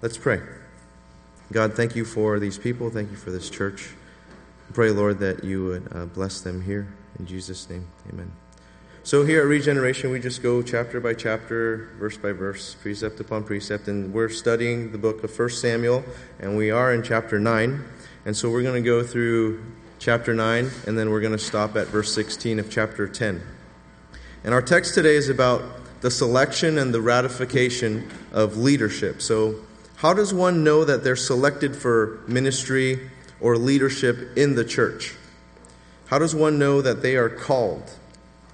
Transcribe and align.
Let's 0.00 0.16
pray. 0.16 0.40
God, 1.50 1.74
thank 1.74 1.96
you 1.96 2.04
for 2.04 2.38
these 2.38 2.56
people. 2.56 2.88
Thank 2.88 3.10
you 3.10 3.16
for 3.16 3.32
this 3.32 3.50
church. 3.50 3.90
I 4.68 4.72
pray, 4.72 4.92
Lord, 4.92 5.18
that 5.18 5.42
you 5.42 5.64
would 5.64 5.88
uh, 5.92 6.04
bless 6.04 6.40
them 6.40 6.62
here. 6.62 6.86
In 7.18 7.26
Jesus' 7.26 7.68
name, 7.68 7.84
amen. 8.08 8.30
So, 9.02 9.24
here 9.24 9.40
at 9.40 9.48
Regeneration, 9.48 10.12
we 10.12 10.20
just 10.20 10.40
go 10.40 10.62
chapter 10.62 11.00
by 11.00 11.14
chapter, 11.14 11.88
verse 11.98 12.16
by 12.16 12.30
verse, 12.30 12.76
precept 12.76 13.18
upon 13.18 13.42
precept, 13.42 13.88
and 13.88 14.14
we're 14.14 14.28
studying 14.28 14.92
the 14.92 14.98
book 14.98 15.24
of 15.24 15.36
1 15.36 15.50
Samuel, 15.50 16.04
and 16.38 16.56
we 16.56 16.70
are 16.70 16.94
in 16.94 17.02
chapter 17.02 17.40
9. 17.40 17.84
And 18.24 18.36
so, 18.36 18.50
we're 18.50 18.62
going 18.62 18.80
to 18.80 18.88
go 18.88 19.02
through 19.02 19.64
chapter 19.98 20.32
9, 20.32 20.70
and 20.86 20.96
then 20.96 21.10
we're 21.10 21.20
going 21.20 21.32
to 21.32 21.38
stop 21.38 21.74
at 21.74 21.88
verse 21.88 22.14
16 22.14 22.60
of 22.60 22.70
chapter 22.70 23.08
10. 23.08 23.42
And 24.44 24.54
our 24.54 24.62
text 24.62 24.94
today 24.94 25.16
is 25.16 25.28
about 25.28 25.62
the 26.02 26.10
selection 26.12 26.78
and 26.78 26.94
the 26.94 27.00
ratification 27.00 28.08
of 28.30 28.58
leadership. 28.58 29.22
So, 29.22 29.56
how 29.98 30.14
does 30.14 30.32
one 30.32 30.62
know 30.62 30.84
that 30.84 31.02
they're 31.02 31.16
selected 31.16 31.74
for 31.74 32.20
ministry 32.28 33.10
or 33.40 33.58
leadership 33.58 34.36
in 34.36 34.54
the 34.54 34.64
church? 34.64 35.16
How 36.06 36.20
does 36.20 36.36
one 36.36 36.56
know 36.56 36.80
that 36.80 37.02
they 37.02 37.16
are 37.16 37.28
called? 37.28 37.90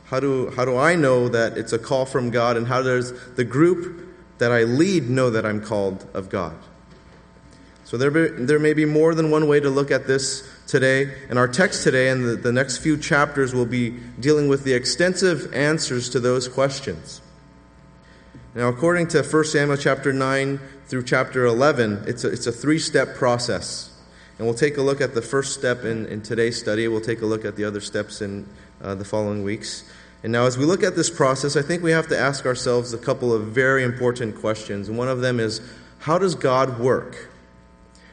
How 0.07 0.21
do, 0.21 0.51
how 0.57 0.65
do 0.65 0.79
I 0.79 0.95
know 0.95 1.29
that 1.29 1.59
it's 1.59 1.75
a 1.75 1.79
call 1.79 2.07
from 2.07 2.31
God? 2.31 2.57
And 2.57 2.67
how 2.67 2.81
does 2.81 3.13
the 3.35 3.45
group 3.45 4.09
that 4.39 4.53
I 4.53 4.63
lead 4.63 5.11
know 5.11 5.29
that 5.29 5.45
I'm 5.45 5.61
called 5.61 6.07
of 6.15 6.31
God? 6.31 6.57
So 7.85 7.99
there, 7.99 8.11
be, 8.11 8.29
there 8.29 8.59
may 8.59 8.73
be 8.73 8.87
more 8.87 9.15
than 9.15 9.31
one 9.31 9.47
way 9.47 9.61
to 9.61 9.69
look 9.69 9.91
at 9.91 10.07
this 10.07 10.49
today. 10.67 11.13
And 11.29 11.39
our 11.39 11.47
text 11.47 11.85
today 11.85 12.09
and 12.09 12.25
the, 12.25 12.37
the 12.37 12.53
next 12.53 12.79
few 12.79 12.97
chapters 12.97 13.55
will 13.55 13.67
be 13.67 13.91
dealing 14.19 14.49
with 14.49 14.65
the 14.65 14.73
extensive 14.73 15.53
answers 15.53 16.09
to 16.11 16.21
those 16.21 16.49
questions. 16.49 17.21
Now, 18.55 18.69
according 18.69 19.09
to 19.09 19.23
1 19.23 19.45
Samuel 19.45 19.77
chapter 19.77 20.13
9 20.13 20.61
through 20.87 21.05
chapter 21.05 21.47
11, 21.47 22.05
it's 22.07 22.25
a, 22.25 22.29
it's 22.29 22.47
a 22.47 22.53
three 22.53 22.79
step 22.79 23.15
process. 23.15 23.91
And 24.39 24.47
we'll 24.47 24.57
take 24.57 24.77
a 24.77 24.83
look 24.83 25.01
at 25.01 25.15
the 25.15 25.23
first 25.23 25.55
step 25.55 25.85
in, 25.85 26.07
in 26.07 26.21
today's 26.21 26.59
study. 26.59 26.89
We'll 26.89 27.01
take 27.01 27.23
a 27.23 27.27
look 27.27 27.45
at 27.45 27.57
the 27.57 27.65
other 27.65 27.81
steps 27.81 28.21
in 28.21 28.49
uh, 28.83 28.95
the 28.95 29.05
following 29.05 29.45
weeks. 29.45 29.85
And 30.23 30.33
now, 30.33 30.47
as 30.47 30.59
we 30.59 30.65
look 30.65 30.83
at 30.83 30.97
this 30.97 31.11
process, 31.11 31.57
I 31.57 31.63
think 31.63 31.83
we 31.83 31.93
have 31.93 32.09
to 32.09 32.19
ask 32.19 32.47
ourselves 32.47 32.93
a 32.93 32.99
couple 32.99 33.33
of 33.33 33.49
very 33.49 33.85
important 33.85 34.37
questions. 34.37 34.91
One 34.91 35.09
of 35.09 35.21
them 35.21 35.39
is 35.39 35.61
how 36.01 36.19
does 36.19 36.35
God 36.35 36.79
work? 36.79 37.31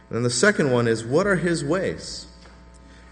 And 0.09 0.25
the 0.25 0.29
second 0.29 0.71
one 0.71 0.87
is 0.87 1.05
what 1.05 1.25
are 1.25 1.37
his 1.37 1.63
ways? 1.63 2.27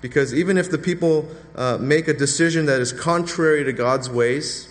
Because 0.02 0.34
even 0.34 0.58
if 0.58 0.70
the 0.70 0.78
people 0.78 1.30
uh, 1.56 1.78
make 1.80 2.08
a 2.08 2.14
decision 2.14 2.66
that 2.68 2.80
is 2.80 2.94
contrary 2.94 3.64
to 3.64 3.74
God's 3.74 4.10
ways, 4.10 4.69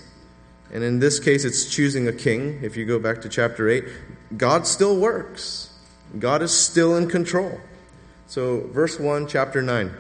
and 0.73 0.85
in 0.85 0.99
this 0.99 1.19
case, 1.19 1.45
it's 1.45 1.65
choosing 1.67 2.09
a 2.09 2.13
king. 2.13 2.61
If 2.63 2.77
you 2.77 2.85
go 2.85 2.99
back 2.99 3.23
to 3.23 3.29
chapter 3.29 3.69
8, 3.69 3.85
God 4.37 4.67
still 4.67 4.97
works, 4.97 5.71
God 6.19 6.43
is 6.43 6.53
still 6.53 6.97
in 6.97 7.09
control. 7.09 7.61
So, 8.27 8.69
verse 8.73 9.01
1, 9.01 9.27
chapter 9.27 9.63
9. 9.63 9.95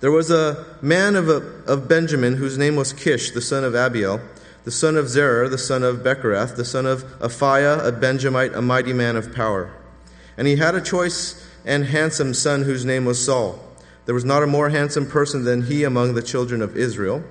There 0.00 0.12
was 0.12 0.30
a 0.30 0.76
man 0.82 1.16
of, 1.16 1.28
a, 1.28 1.36
of 1.66 1.88
Benjamin 1.88 2.36
whose 2.36 2.58
name 2.58 2.76
was 2.76 2.92
Kish, 2.92 3.30
the 3.30 3.40
son 3.40 3.64
of 3.64 3.72
Abiel, 3.74 4.20
the 4.64 4.70
son 4.70 4.96
of 4.96 5.08
Zerah, 5.08 5.48
the 5.48 5.58
son 5.58 5.82
of 5.82 5.98
Bechorath, 5.98 6.56
the 6.56 6.64
son 6.64 6.86
of 6.86 7.02
Aphiah, 7.20 7.84
a 7.84 7.90
Benjamite, 7.90 8.54
a 8.54 8.62
mighty 8.62 8.92
man 8.92 9.16
of 9.16 9.34
power. 9.34 9.72
And 10.36 10.46
he 10.46 10.56
had 10.56 10.74
a 10.74 10.80
choice 10.80 11.44
and 11.64 11.86
handsome 11.86 12.34
son 12.34 12.62
whose 12.62 12.84
name 12.84 13.04
was 13.04 13.24
Saul. 13.24 13.58
There 14.06 14.14
was 14.14 14.24
not 14.24 14.42
a 14.42 14.46
more 14.46 14.68
handsome 14.68 15.06
person 15.06 15.44
than 15.44 15.62
he 15.62 15.84
among 15.84 16.14
the 16.14 16.22
children 16.22 16.60
of 16.60 16.76
Israel. 16.76 17.24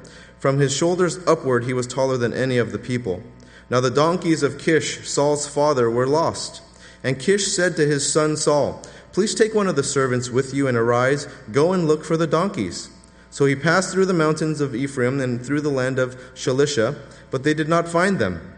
From 0.43 0.59
his 0.59 0.75
shoulders 0.75 1.25
upward, 1.25 1.63
he 1.63 1.71
was 1.71 1.87
taller 1.87 2.17
than 2.17 2.33
any 2.33 2.57
of 2.57 2.73
the 2.73 2.77
people. 2.77 3.23
Now 3.69 3.79
the 3.79 3.89
donkeys 3.89 4.43
of 4.43 4.59
Kish, 4.59 5.07
Saul's 5.07 5.47
father, 5.47 5.89
were 5.89 6.05
lost. 6.05 6.61
And 7.01 7.17
Kish 7.17 7.47
said 7.47 7.77
to 7.77 7.87
his 7.87 8.11
son 8.11 8.35
Saul, 8.35 8.81
Please 9.13 9.33
take 9.33 9.55
one 9.55 9.67
of 9.67 9.77
the 9.77 9.83
servants 9.83 10.29
with 10.29 10.53
you 10.53 10.67
and 10.67 10.75
arise, 10.75 11.29
go 11.53 11.71
and 11.71 11.87
look 11.87 12.03
for 12.03 12.17
the 12.17 12.27
donkeys. 12.27 12.89
So 13.29 13.45
he 13.45 13.55
passed 13.55 13.93
through 13.93 14.07
the 14.07 14.13
mountains 14.13 14.59
of 14.59 14.75
Ephraim 14.75 15.21
and 15.21 15.41
through 15.41 15.61
the 15.61 15.69
land 15.69 15.97
of 15.97 16.17
Shalisha, 16.33 16.99
but 17.31 17.43
they 17.45 17.53
did 17.53 17.69
not 17.69 17.87
find 17.87 18.19
them. 18.19 18.53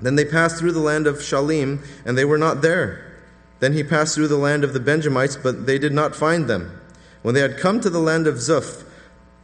Then 0.00 0.14
they 0.14 0.24
passed 0.24 0.58
through 0.58 0.72
the 0.72 0.78
land 0.78 1.06
of 1.06 1.16
Shalim, 1.16 1.84
and 2.06 2.16
they 2.16 2.24
were 2.24 2.38
not 2.38 2.62
there. 2.62 3.04
Then 3.60 3.74
he 3.74 3.84
passed 3.84 4.14
through 4.14 4.28
the 4.28 4.38
land 4.38 4.64
of 4.64 4.72
the 4.72 4.80
Benjamites, 4.80 5.36
but 5.36 5.66
they 5.66 5.78
did 5.78 5.92
not 5.92 6.16
find 6.16 6.48
them. 6.48 6.80
When 7.20 7.34
they 7.34 7.42
had 7.42 7.58
come 7.58 7.80
to 7.80 7.90
the 7.90 8.00
land 8.00 8.26
of 8.26 8.36
Zuph, 8.36 8.87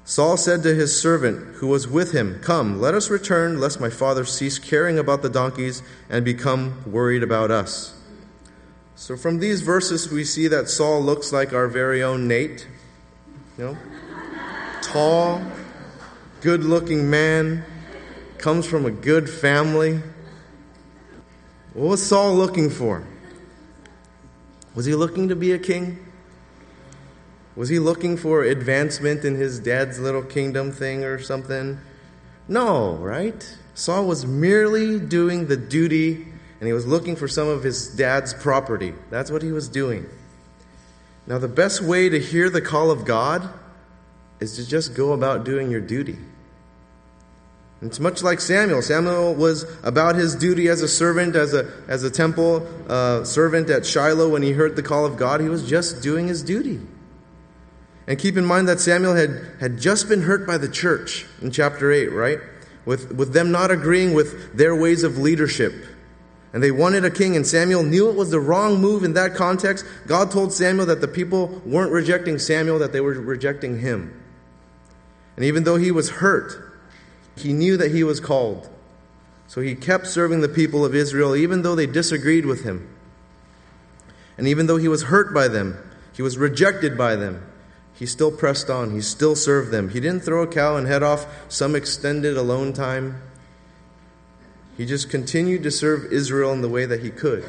Saul 0.06 0.36
said 0.36 0.62
to 0.62 0.74
his 0.74 1.00
servant 1.00 1.56
who 1.56 1.66
was 1.66 1.88
with 1.88 2.12
him, 2.12 2.38
Come, 2.42 2.78
let 2.78 2.94
us 2.94 3.08
return, 3.08 3.58
lest 3.58 3.80
my 3.80 3.88
father 3.88 4.26
cease 4.26 4.58
caring 4.58 4.98
about 4.98 5.22
the 5.22 5.30
donkeys 5.30 5.82
and 6.10 6.24
become 6.24 6.90
worried 6.90 7.22
about 7.22 7.50
us. 7.50 7.94
So, 8.96 9.16
from 9.16 9.38
these 9.38 9.62
verses, 9.62 10.10
we 10.10 10.24
see 10.24 10.46
that 10.48 10.68
Saul 10.68 11.02
looks 11.02 11.32
like 11.32 11.54
our 11.54 11.68
very 11.68 12.02
own 12.02 12.28
Nate. 12.28 12.66
You 13.56 13.64
know? 13.64 13.78
Tall, 14.82 15.42
good 16.42 16.64
looking 16.64 17.08
man, 17.08 17.64
comes 18.36 18.66
from 18.66 18.84
a 18.84 18.90
good 18.90 19.28
family. 19.28 20.00
What 21.72 21.88
was 21.88 22.06
Saul 22.06 22.34
looking 22.34 22.68
for? 22.68 23.04
Was 24.74 24.84
he 24.84 24.94
looking 24.94 25.28
to 25.30 25.36
be 25.36 25.52
a 25.52 25.58
king? 25.58 26.03
Was 27.56 27.68
he 27.68 27.78
looking 27.78 28.16
for 28.16 28.42
advancement 28.42 29.24
in 29.24 29.36
his 29.36 29.60
dad's 29.60 29.98
little 29.98 30.22
kingdom 30.22 30.72
thing 30.72 31.04
or 31.04 31.20
something? 31.20 31.78
No, 32.48 32.94
right? 32.96 33.56
Saul 33.74 34.06
was 34.06 34.26
merely 34.26 34.98
doing 34.98 35.46
the 35.46 35.56
duty 35.56 36.26
and 36.60 36.66
he 36.66 36.72
was 36.72 36.86
looking 36.86 37.14
for 37.14 37.28
some 37.28 37.48
of 37.48 37.62
his 37.62 37.88
dad's 37.88 38.32
property. 38.34 38.94
That's 39.10 39.30
what 39.30 39.42
he 39.42 39.52
was 39.52 39.68
doing. 39.68 40.06
Now, 41.26 41.38
the 41.38 41.48
best 41.48 41.80
way 41.80 42.08
to 42.08 42.18
hear 42.18 42.50
the 42.50 42.60
call 42.60 42.90
of 42.90 43.04
God 43.04 43.48
is 44.40 44.56
to 44.56 44.66
just 44.66 44.94
go 44.94 45.12
about 45.12 45.44
doing 45.44 45.70
your 45.70 45.80
duty. 45.80 46.18
It's 47.82 48.00
much 48.00 48.22
like 48.22 48.40
Samuel. 48.40 48.82
Samuel 48.82 49.34
was 49.34 49.64
about 49.82 50.16
his 50.16 50.34
duty 50.34 50.68
as 50.68 50.80
a 50.80 50.88
servant, 50.88 51.36
as 51.36 51.52
a, 51.52 51.70
as 51.86 52.02
a 52.02 52.10
temple 52.10 52.66
uh, 52.88 53.24
servant 53.24 53.68
at 53.68 53.84
Shiloh 53.84 54.30
when 54.30 54.42
he 54.42 54.52
heard 54.52 54.74
the 54.74 54.82
call 54.82 55.04
of 55.04 55.16
God. 55.16 55.40
He 55.40 55.48
was 55.48 55.68
just 55.68 56.02
doing 56.02 56.28
his 56.28 56.42
duty. 56.42 56.80
And 58.06 58.18
keep 58.18 58.36
in 58.36 58.44
mind 58.44 58.68
that 58.68 58.80
Samuel 58.80 59.14
had, 59.14 59.30
had 59.60 59.78
just 59.78 60.08
been 60.08 60.22
hurt 60.22 60.46
by 60.46 60.58
the 60.58 60.68
church 60.68 61.26
in 61.40 61.50
chapter 61.50 61.90
8, 61.90 62.08
right? 62.08 62.38
With, 62.84 63.12
with 63.12 63.32
them 63.32 63.50
not 63.50 63.70
agreeing 63.70 64.12
with 64.12 64.56
their 64.56 64.76
ways 64.76 65.02
of 65.04 65.16
leadership. 65.16 65.72
And 66.52 66.62
they 66.62 66.70
wanted 66.70 67.04
a 67.04 67.10
king, 67.10 67.34
and 67.34 67.46
Samuel 67.46 67.82
knew 67.82 68.10
it 68.10 68.14
was 68.14 68.30
the 68.30 68.38
wrong 68.38 68.80
move 68.80 69.04
in 69.04 69.14
that 69.14 69.34
context. 69.34 69.86
God 70.06 70.30
told 70.30 70.52
Samuel 70.52 70.86
that 70.86 71.00
the 71.00 71.08
people 71.08 71.62
weren't 71.64 71.90
rejecting 71.90 72.38
Samuel, 72.38 72.78
that 72.78 72.92
they 72.92 73.00
were 73.00 73.14
rejecting 73.14 73.80
him. 73.80 74.22
And 75.36 75.44
even 75.44 75.64
though 75.64 75.76
he 75.76 75.90
was 75.90 76.10
hurt, 76.10 76.78
he 77.36 77.52
knew 77.52 77.76
that 77.78 77.90
he 77.90 78.04
was 78.04 78.20
called. 78.20 78.68
So 79.48 79.62
he 79.62 79.74
kept 79.74 80.06
serving 80.06 80.42
the 80.42 80.48
people 80.48 80.84
of 80.84 80.94
Israel, 80.94 81.34
even 81.34 81.62
though 81.62 81.74
they 81.74 81.86
disagreed 81.86 82.46
with 82.46 82.64
him. 82.64 82.88
And 84.36 84.46
even 84.46 84.66
though 84.66 84.76
he 84.76 84.88
was 84.88 85.04
hurt 85.04 85.32
by 85.34 85.48
them, 85.48 85.78
he 86.12 86.22
was 86.22 86.38
rejected 86.38 86.96
by 86.96 87.16
them 87.16 87.44
he 87.94 88.06
still 88.06 88.32
pressed 88.32 88.68
on. 88.68 88.90
He 88.90 89.00
still 89.00 89.36
served 89.36 89.70
them. 89.70 89.90
He 89.90 90.00
didn't 90.00 90.24
throw 90.24 90.42
a 90.42 90.46
cow 90.46 90.76
and 90.76 90.86
head 90.86 91.02
off 91.02 91.26
some 91.48 91.76
extended 91.76 92.36
alone 92.36 92.72
time. 92.72 93.22
He 94.76 94.84
just 94.84 95.08
continued 95.08 95.62
to 95.62 95.70
serve 95.70 96.12
Israel 96.12 96.52
in 96.52 96.60
the 96.60 96.68
way 96.68 96.86
that 96.86 97.02
he 97.02 97.10
could. 97.10 97.44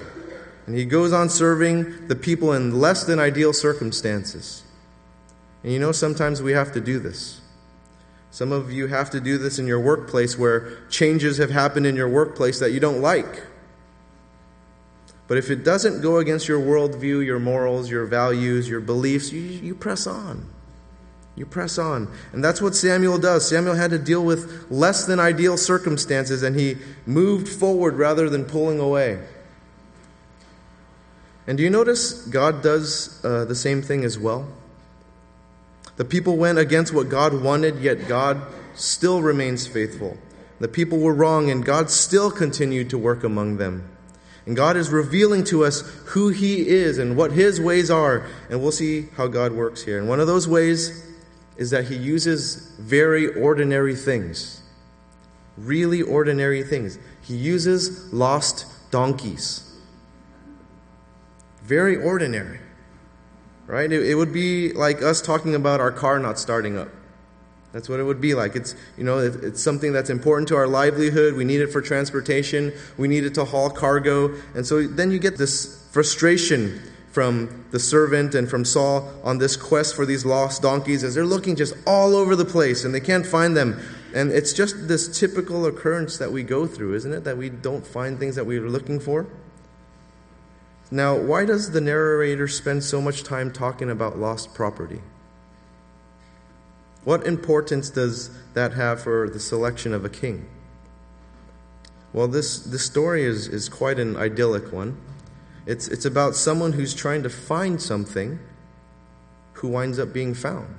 And 0.67 0.75
he 0.75 0.85
goes 0.85 1.13
on 1.13 1.29
serving 1.29 2.07
the 2.07 2.15
people 2.15 2.53
in 2.53 2.79
less 2.79 3.03
than 3.03 3.19
ideal 3.19 3.53
circumstances. 3.53 4.63
And 5.63 5.73
you 5.73 5.79
know, 5.79 5.91
sometimes 5.91 6.41
we 6.41 6.51
have 6.51 6.71
to 6.73 6.81
do 6.81 6.99
this. 6.99 7.41
Some 8.29 8.51
of 8.51 8.71
you 8.71 8.87
have 8.87 9.09
to 9.11 9.21
do 9.21 9.37
this 9.37 9.57
in 9.57 9.65
your 9.65 9.79
workplace 9.79 10.37
where 10.37 10.77
changes 10.89 11.37
have 11.37 11.49
happened 11.49 11.87
in 11.87 11.95
your 11.95 12.09
workplace 12.09 12.59
that 12.59 12.71
you 12.71 12.79
don't 12.79 13.01
like. 13.01 13.43
But 15.27 15.37
if 15.37 15.49
it 15.49 15.63
doesn't 15.63 16.01
go 16.01 16.17
against 16.17 16.47
your 16.47 16.59
worldview, 16.59 17.25
your 17.25 17.39
morals, 17.39 17.89
your 17.89 18.05
values, 18.05 18.69
your 18.69 18.81
beliefs, 18.81 19.31
you, 19.31 19.41
you 19.41 19.73
press 19.73 20.05
on. 20.05 20.47
You 21.35 21.45
press 21.45 21.77
on. 21.77 22.11
And 22.31 22.43
that's 22.43 22.61
what 22.61 22.75
Samuel 22.75 23.17
does. 23.17 23.49
Samuel 23.49 23.75
had 23.75 23.91
to 23.91 23.97
deal 23.97 24.23
with 24.23 24.67
less 24.69 25.05
than 25.05 25.19
ideal 25.19 25.57
circumstances, 25.57 26.43
and 26.43 26.57
he 26.57 26.77
moved 27.05 27.49
forward 27.49 27.95
rather 27.95 28.29
than 28.29 28.45
pulling 28.45 28.79
away. 28.79 29.19
And 31.47 31.57
do 31.57 31.63
you 31.63 31.69
notice 31.69 32.13
God 32.27 32.63
does 32.63 33.23
uh, 33.23 33.45
the 33.45 33.55
same 33.55 33.81
thing 33.81 34.03
as 34.03 34.17
well? 34.17 34.47
The 35.97 36.05
people 36.05 36.37
went 36.37 36.57
against 36.57 36.93
what 36.93 37.09
God 37.09 37.41
wanted, 37.41 37.79
yet 37.79 38.07
God 38.07 38.41
still 38.75 39.21
remains 39.21 39.67
faithful. 39.67 40.17
The 40.59 40.67
people 40.67 40.99
were 40.99 41.13
wrong, 41.13 41.49
and 41.49 41.65
God 41.65 41.89
still 41.89 42.31
continued 42.31 42.89
to 42.91 42.97
work 42.97 43.23
among 43.23 43.57
them. 43.57 43.89
And 44.45 44.55
God 44.55 44.77
is 44.77 44.89
revealing 44.89 45.43
to 45.45 45.65
us 45.65 45.81
who 46.07 46.29
He 46.29 46.67
is 46.67 46.97
and 46.99 47.17
what 47.17 47.31
His 47.31 47.59
ways 47.59 47.89
are. 47.89 48.27
And 48.49 48.61
we'll 48.61 48.71
see 48.71 49.07
how 49.17 49.27
God 49.27 49.53
works 49.53 49.83
here. 49.83 49.97
And 49.97 50.07
one 50.07 50.19
of 50.19 50.27
those 50.27 50.47
ways 50.47 51.03
is 51.57 51.71
that 51.71 51.85
He 51.85 51.95
uses 51.95 52.55
very 52.79 53.27
ordinary 53.27 53.95
things. 53.95 54.61
Really 55.57 56.01
ordinary 56.01 56.63
things. 56.63 56.99
He 57.21 57.35
uses 57.35 58.13
lost 58.13 58.65
donkeys. 58.91 59.61
very 61.63 61.95
ordinary. 61.95 62.59
Right? 63.67 63.91
It, 63.91 64.13
would 64.13 64.31
be 64.31 64.73
like 64.73 65.01
us 65.01 65.21
talking 65.21 65.55
about 65.55 65.79
our 65.79 65.91
car 65.91 66.19
not 66.19 66.37
starting 66.37 66.77
up. 66.77 66.89
That's 67.75 67.89
what 67.89 67.99
it 67.99 68.03
would 68.03 68.21
be 68.21 68.33
like. 68.35 68.55
It's, 68.55 68.73
you 68.97 69.03
know, 69.03 69.17
it's 69.17 69.61
something 69.61 69.91
that's 69.91 70.09
important 70.09 70.47
to 70.47 70.55
our 70.55 70.65
livelihood. 70.65 71.33
We 71.33 71.43
need 71.43 71.59
it 71.59 71.67
for 71.67 71.81
transportation. 71.81 72.71
We 72.97 73.09
need 73.09 73.25
it 73.25 73.33
to 73.33 73.43
haul 73.43 73.69
cargo. 73.69 74.33
And 74.55 74.65
so 74.65 74.87
then 74.87 75.11
you 75.11 75.19
get 75.19 75.37
this 75.37 75.85
frustration 75.91 76.81
from 77.11 77.65
the 77.71 77.79
servant 77.79 78.33
and 78.33 78.49
from 78.49 78.63
Saul 78.63 79.11
on 79.25 79.39
this 79.39 79.57
quest 79.57 79.93
for 79.93 80.05
these 80.05 80.23
lost 80.23 80.61
donkeys 80.61 81.03
as 81.03 81.15
they're 81.15 81.25
looking 81.25 81.57
just 81.57 81.75
all 81.85 82.15
over 82.15 82.33
the 82.33 82.45
place 82.45 82.85
and 82.85 82.95
they 82.95 83.01
can't 83.01 83.27
find 83.27 83.57
them. 83.57 83.77
And 84.13 84.31
it's 84.31 84.53
just 84.53 84.87
this 84.87 85.19
typical 85.19 85.65
occurrence 85.65 86.17
that 86.19 86.31
we 86.31 86.43
go 86.43 86.67
through, 86.67 86.95
isn't 86.95 87.11
it? 87.11 87.25
That 87.25 87.35
we 87.35 87.49
don't 87.49 87.85
find 87.85 88.17
things 88.17 88.37
that 88.37 88.45
we 88.45 88.57
are 88.57 88.69
looking 88.69 89.01
for. 89.01 89.27
Now, 90.91 91.17
why 91.17 91.43
does 91.43 91.71
the 91.71 91.81
narrator 91.81 92.47
spend 92.47 92.85
so 92.85 93.01
much 93.01 93.23
time 93.23 93.51
talking 93.51 93.89
about 93.89 94.17
lost 94.17 94.53
property? 94.53 95.01
What 97.05 97.25
importance 97.25 97.89
does 97.89 98.31
that 98.53 98.73
have 98.73 99.01
for 99.01 99.29
the 99.29 99.39
selection 99.39 99.93
of 99.93 100.03
a 100.03 100.09
king? 100.09 100.49
Well, 102.11 102.27
this, 102.27 102.59
this 102.59 102.83
story 102.83 103.23
is, 103.23 103.47
is 103.47 103.69
quite 103.69 103.99
an 103.99 104.17
idyllic 104.17 104.73
one. 104.73 104.97
It's, 105.65 105.87
it's 105.87 106.05
about 106.05 106.35
someone 106.35 106.73
who's 106.73 106.93
trying 106.93 107.23
to 107.23 107.29
find 107.29 107.81
something 107.81 108.39
who 109.53 109.67
winds 109.69 109.99
up 109.99 110.13
being 110.13 110.33
found. 110.33 110.77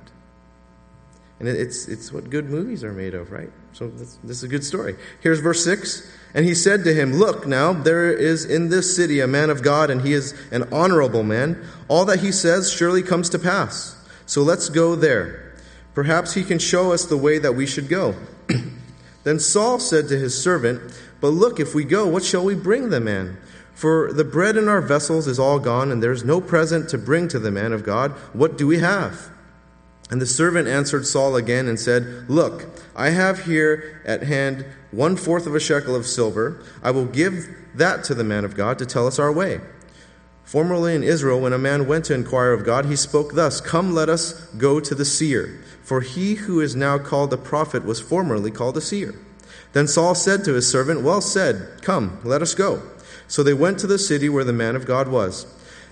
And 1.39 1.47
it's, 1.47 1.87
it's 1.87 2.11
what 2.11 2.29
good 2.29 2.49
movies 2.49 2.83
are 2.83 2.93
made 2.93 3.13
of, 3.13 3.31
right? 3.31 3.51
So 3.73 3.87
this, 3.89 4.17
this 4.23 4.37
is 4.37 4.43
a 4.43 4.47
good 4.47 4.63
story. 4.63 4.95
Here's 5.21 5.39
verse 5.39 5.63
6. 5.63 6.11
And 6.33 6.45
he 6.45 6.55
said 6.55 6.83
to 6.85 6.93
him, 6.93 7.13
Look 7.13 7.45
now, 7.45 7.73
there 7.73 8.11
is 8.11 8.43
in 8.43 8.69
this 8.69 8.95
city 8.95 9.19
a 9.19 9.27
man 9.27 9.51
of 9.51 9.61
God, 9.61 9.91
and 9.91 10.01
he 10.01 10.13
is 10.13 10.33
an 10.51 10.67
honorable 10.73 11.23
man. 11.23 11.63
All 11.87 12.05
that 12.05 12.21
he 12.21 12.31
says 12.31 12.71
surely 12.71 13.03
comes 13.03 13.29
to 13.29 13.39
pass. 13.39 13.95
So 14.25 14.41
let's 14.41 14.69
go 14.69 14.95
there. 14.95 15.46
Perhaps 15.97 16.35
he 16.35 16.43
can 16.43 16.59
show 16.59 16.91
us 16.91 17.05
the 17.05 17.17
way 17.17 17.39
that 17.39 17.55
we 17.55 17.65
should 17.65 17.89
go. 17.89 18.13
then 19.23 19.39
Saul 19.39 19.79
said 19.79 20.07
to 20.09 20.19
his 20.19 20.39
servant, 20.39 20.79
But 21.19 21.29
look, 21.29 21.59
if 21.59 21.73
we 21.73 21.85
go, 21.85 22.05
what 22.05 22.23
shall 22.23 22.45
we 22.45 22.53
bring 22.53 22.91
the 22.91 22.99
man? 22.99 23.39
For 23.73 24.13
the 24.13 24.23
bread 24.23 24.57
in 24.57 24.67
our 24.67 24.79
vessels 24.79 25.25
is 25.25 25.39
all 25.39 25.57
gone, 25.57 25.91
and 25.91 26.03
there 26.03 26.11
is 26.11 26.23
no 26.23 26.39
present 26.39 26.87
to 26.89 26.99
bring 26.99 27.27
to 27.29 27.39
the 27.39 27.49
man 27.49 27.73
of 27.73 27.83
God. 27.83 28.11
What 28.33 28.59
do 28.59 28.67
we 28.67 28.77
have? 28.77 29.31
And 30.11 30.21
the 30.21 30.27
servant 30.27 30.67
answered 30.67 31.07
Saul 31.07 31.35
again 31.35 31.67
and 31.67 31.79
said, 31.79 32.29
Look, 32.29 32.67
I 32.95 33.09
have 33.09 33.45
here 33.45 33.99
at 34.05 34.21
hand 34.21 34.67
one 34.91 35.15
fourth 35.15 35.47
of 35.47 35.55
a 35.55 35.59
shekel 35.59 35.95
of 35.95 36.05
silver. 36.05 36.63
I 36.83 36.91
will 36.91 37.05
give 37.05 37.47
that 37.73 38.03
to 38.03 38.13
the 38.13 38.23
man 38.23 38.45
of 38.45 38.53
God 38.53 38.77
to 38.77 38.85
tell 38.85 39.07
us 39.07 39.17
our 39.17 39.31
way. 39.31 39.61
Formerly 40.47 40.95
in 40.95 41.03
Israel, 41.03 41.41
when 41.41 41.51
a 41.51 41.57
man 41.57 41.87
went 41.87 42.05
to 42.05 42.13
inquire 42.13 42.53
of 42.53 42.63
God, 42.63 42.85
he 42.85 42.95
spoke 42.95 43.33
thus 43.33 43.59
Come, 43.59 43.93
let 43.93 44.07
us 44.07 44.31
go 44.55 44.79
to 44.79 44.95
the 44.95 45.03
seer. 45.03 45.61
For 45.83 45.99
he 45.99 46.35
who 46.35 46.61
is 46.61 46.73
now 46.73 46.97
called 46.99 47.33
a 47.33 47.37
prophet 47.37 47.83
was 47.83 47.99
formerly 47.99 48.49
called 48.49 48.77
a 48.77 48.81
seer. 48.81 49.13
Then 49.73 49.89
Saul 49.89 50.15
said 50.15 50.45
to 50.45 50.53
his 50.53 50.65
servant, 50.71 51.01
Well 51.01 51.19
said, 51.19 51.81
come, 51.81 52.21
let 52.23 52.41
us 52.41 52.55
go. 52.55 52.81
So 53.27 53.43
they 53.43 53.53
went 53.53 53.77
to 53.79 53.87
the 53.87 53.99
city 53.99 54.29
where 54.29 54.45
the 54.45 54.53
man 54.53 54.77
of 54.77 54.85
God 54.85 55.09
was. 55.09 55.45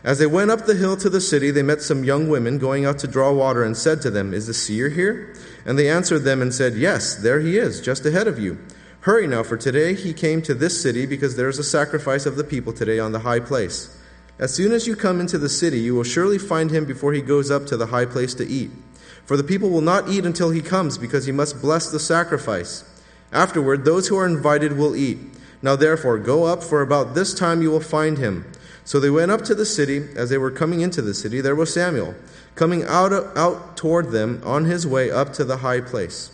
As 0.05 0.19
they 0.19 0.25
went 0.25 0.51
up 0.51 0.65
the 0.65 0.75
hill 0.75 0.95
to 0.97 1.09
the 1.09 1.19
city, 1.19 1.51
they 1.51 1.61
met 1.61 1.81
some 1.81 2.05
young 2.05 2.29
women 2.29 2.57
going 2.57 2.85
out 2.85 2.97
to 2.99 3.07
draw 3.07 3.33
water 3.33 3.61
and 3.61 3.75
said 3.75 4.01
to 4.03 4.09
them, 4.09 4.33
Is 4.33 4.47
the 4.47 4.53
seer 4.53 4.87
here? 4.87 5.35
And 5.65 5.77
they 5.77 5.89
answered 5.89 6.19
them 6.19 6.41
and 6.41 6.53
said, 6.53 6.75
Yes, 6.75 7.13
there 7.13 7.41
he 7.41 7.57
is, 7.57 7.81
just 7.81 8.05
ahead 8.05 8.27
of 8.27 8.39
you. 8.39 8.57
Hurry 9.01 9.27
now, 9.27 9.43
for 9.43 9.57
today 9.57 9.95
he 9.95 10.13
came 10.13 10.41
to 10.43 10.53
this 10.53 10.81
city 10.81 11.05
because 11.05 11.35
there 11.35 11.49
is 11.49 11.59
a 11.59 11.63
sacrifice 11.63 12.25
of 12.25 12.37
the 12.37 12.45
people 12.45 12.71
today 12.71 12.99
on 12.99 13.11
the 13.11 13.19
high 13.19 13.41
place. 13.41 13.94
As 14.37 14.53
soon 14.53 14.73
as 14.73 14.85
you 14.85 14.95
come 14.95 15.21
into 15.21 15.37
the 15.37 15.47
city, 15.47 15.79
you 15.79 15.95
will 15.95 16.03
surely 16.03 16.37
find 16.37 16.69
him 16.69 16.85
before 16.85 17.13
he 17.13 17.21
goes 17.21 17.49
up 17.49 17.65
to 17.67 17.77
the 17.77 17.87
high 17.87 18.05
place 18.05 18.33
to 18.35 18.45
eat. 18.45 18.71
For 19.25 19.37
the 19.37 19.43
people 19.43 19.69
will 19.69 19.81
not 19.81 20.09
eat 20.09 20.25
until 20.25 20.51
he 20.51 20.61
comes, 20.61 20.97
because 20.97 21.25
he 21.25 21.31
must 21.31 21.61
bless 21.61 21.89
the 21.89 21.99
sacrifice. 21.99 22.83
Afterward, 23.31 23.85
those 23.85 24.07
who 24.07 24.17
are 24.17 24.27
invited 24.27 24.77
will 24.77 24.95
eat. 24.95 25.19
Now 25.61 25.75
therefore, 25.75 26.19
go 26.19 26.43
up, 26.43 26.63
for 26.63 26.81
about 26.81 27.15
this 27.15 27.33
time 27.33 27.61
you 27.61 27.71
will 27.71 27.79
find 27.79 28.17
him. 28.17 28.45
So 28.83 28.99
they 28.99 29.09
went 29.09 29.31
up 29.31 29.41
to 29.45 29.55
the 29.55 29.65
city. 29.65 30.07
As 30.15 30.29
they 30.29 30.37
were 30.37 30.51
coming 30.51 30.81
into 30.81 31.01
the 31.01 31.13
city, 31.13 31.41
there 31.41 31.55
was 31.55 31.73
Samuel, 31.73 32.13
coming 32.55 32.83
out, 32.83 33.13
out 33.37 33.77
toward 33.77 34.11
them 34.11 34.41
on 34.43 34.65
his 34.65 34.85
way 34.85 35.09
up 35.09 35.33
to 35.33 35.45
the 35.45 35.57
high 35.57 35.81
place. 35.81 36.29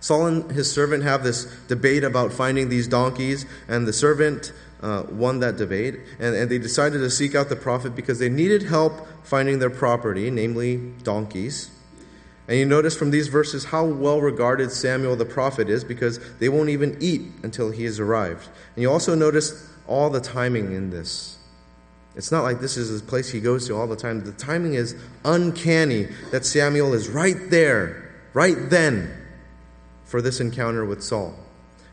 Saul 0.00 0.26
and 0.26 0.50
his 0.50 0.72
servant 0.72 1.04
have 1.04 1.22
this 1.22 1.44
debate 1.68 2.04
about 2.04 2.32
finding 2.32 2.68
these 2.68 2.88
donkeys, 2.88 3.44
and 3.68 3.86
the 3.86 3.92
servant 3.92 4.52
uh, 4.82 5.04
won 5.10 5.40
that 5.40 5.56
debate, 5.56 6.00
and, 6.18 6.34
and 6.34 6.50
they 6.50 6.58
decided 6.58 6.98
to 6.98 7.10
seek 7.10 7.34
out 7.34 7.48
the 7.48 7.56
prophet 7.56 7.94
because 7.94 8.18
they 8.18 8.28
needed 8.28 8.64
help 8.64 9.06
finding 9.22 9.58
their 9.58 9.70
property, 9.70 10.30
namely 10.30 10.76
donkeys. 11.02 11.70
And 12.48 12.58
you 12.58 12.66
notice 12.66 12.96
from 12.96 13.10
these 13.10 13.28
verses 13.28 13.66
how 13.66 13.84
well 13.84 14.20
regarded 14.20 14.72
Samuel 14.72 15.16
the 15.16 15.24
prophet 15.24 15.70
is 15.70 15.84
because 15.84 16.18
they 16.38 16.48
won't 16.48 16.70
even 16.70 16.96
eat 17.00 17.22
until 17.42 17.70
he 17.70 17.84
has 17.84 18.00
arrived. 18.00 18.48
And 18.74 18.82
you 18.82 18.90
also 18.90 19.14
notice 19.14 19.68
all 19.86 20.10
the 20.10 20.20
timing 20.20 20.72
in 20.72 20.90
this. 20.90 21.38
It's 22.14 22.30
not 22.30 22.42
like 22.42 22.60
this 22.60 22.76
is 22.76 23.00
a 23.00 23.04
place 23.04 23.30
he 23.30 23.40
goes 23.40 23.66
to 23.68 23.76
all 23.76 23.86
the 23.86 23.96
time. 23.96 24.24
The 24.24 24.32
timing 24.32 24.74
is 24.74 24.94
uncanny 25.24 26.08
that 26.30 26.44
Samuel 26.44 26.92
is 26.92 27.08
right 27.08 27.48
there, 27.48 28.12
right 28.34 28.56
then, 28.68 29.16
for 30.04 30.20
this 30.20 30.40
encounter 30.40 30.84
with 30.84 31.02
Saul. 31.02 31.34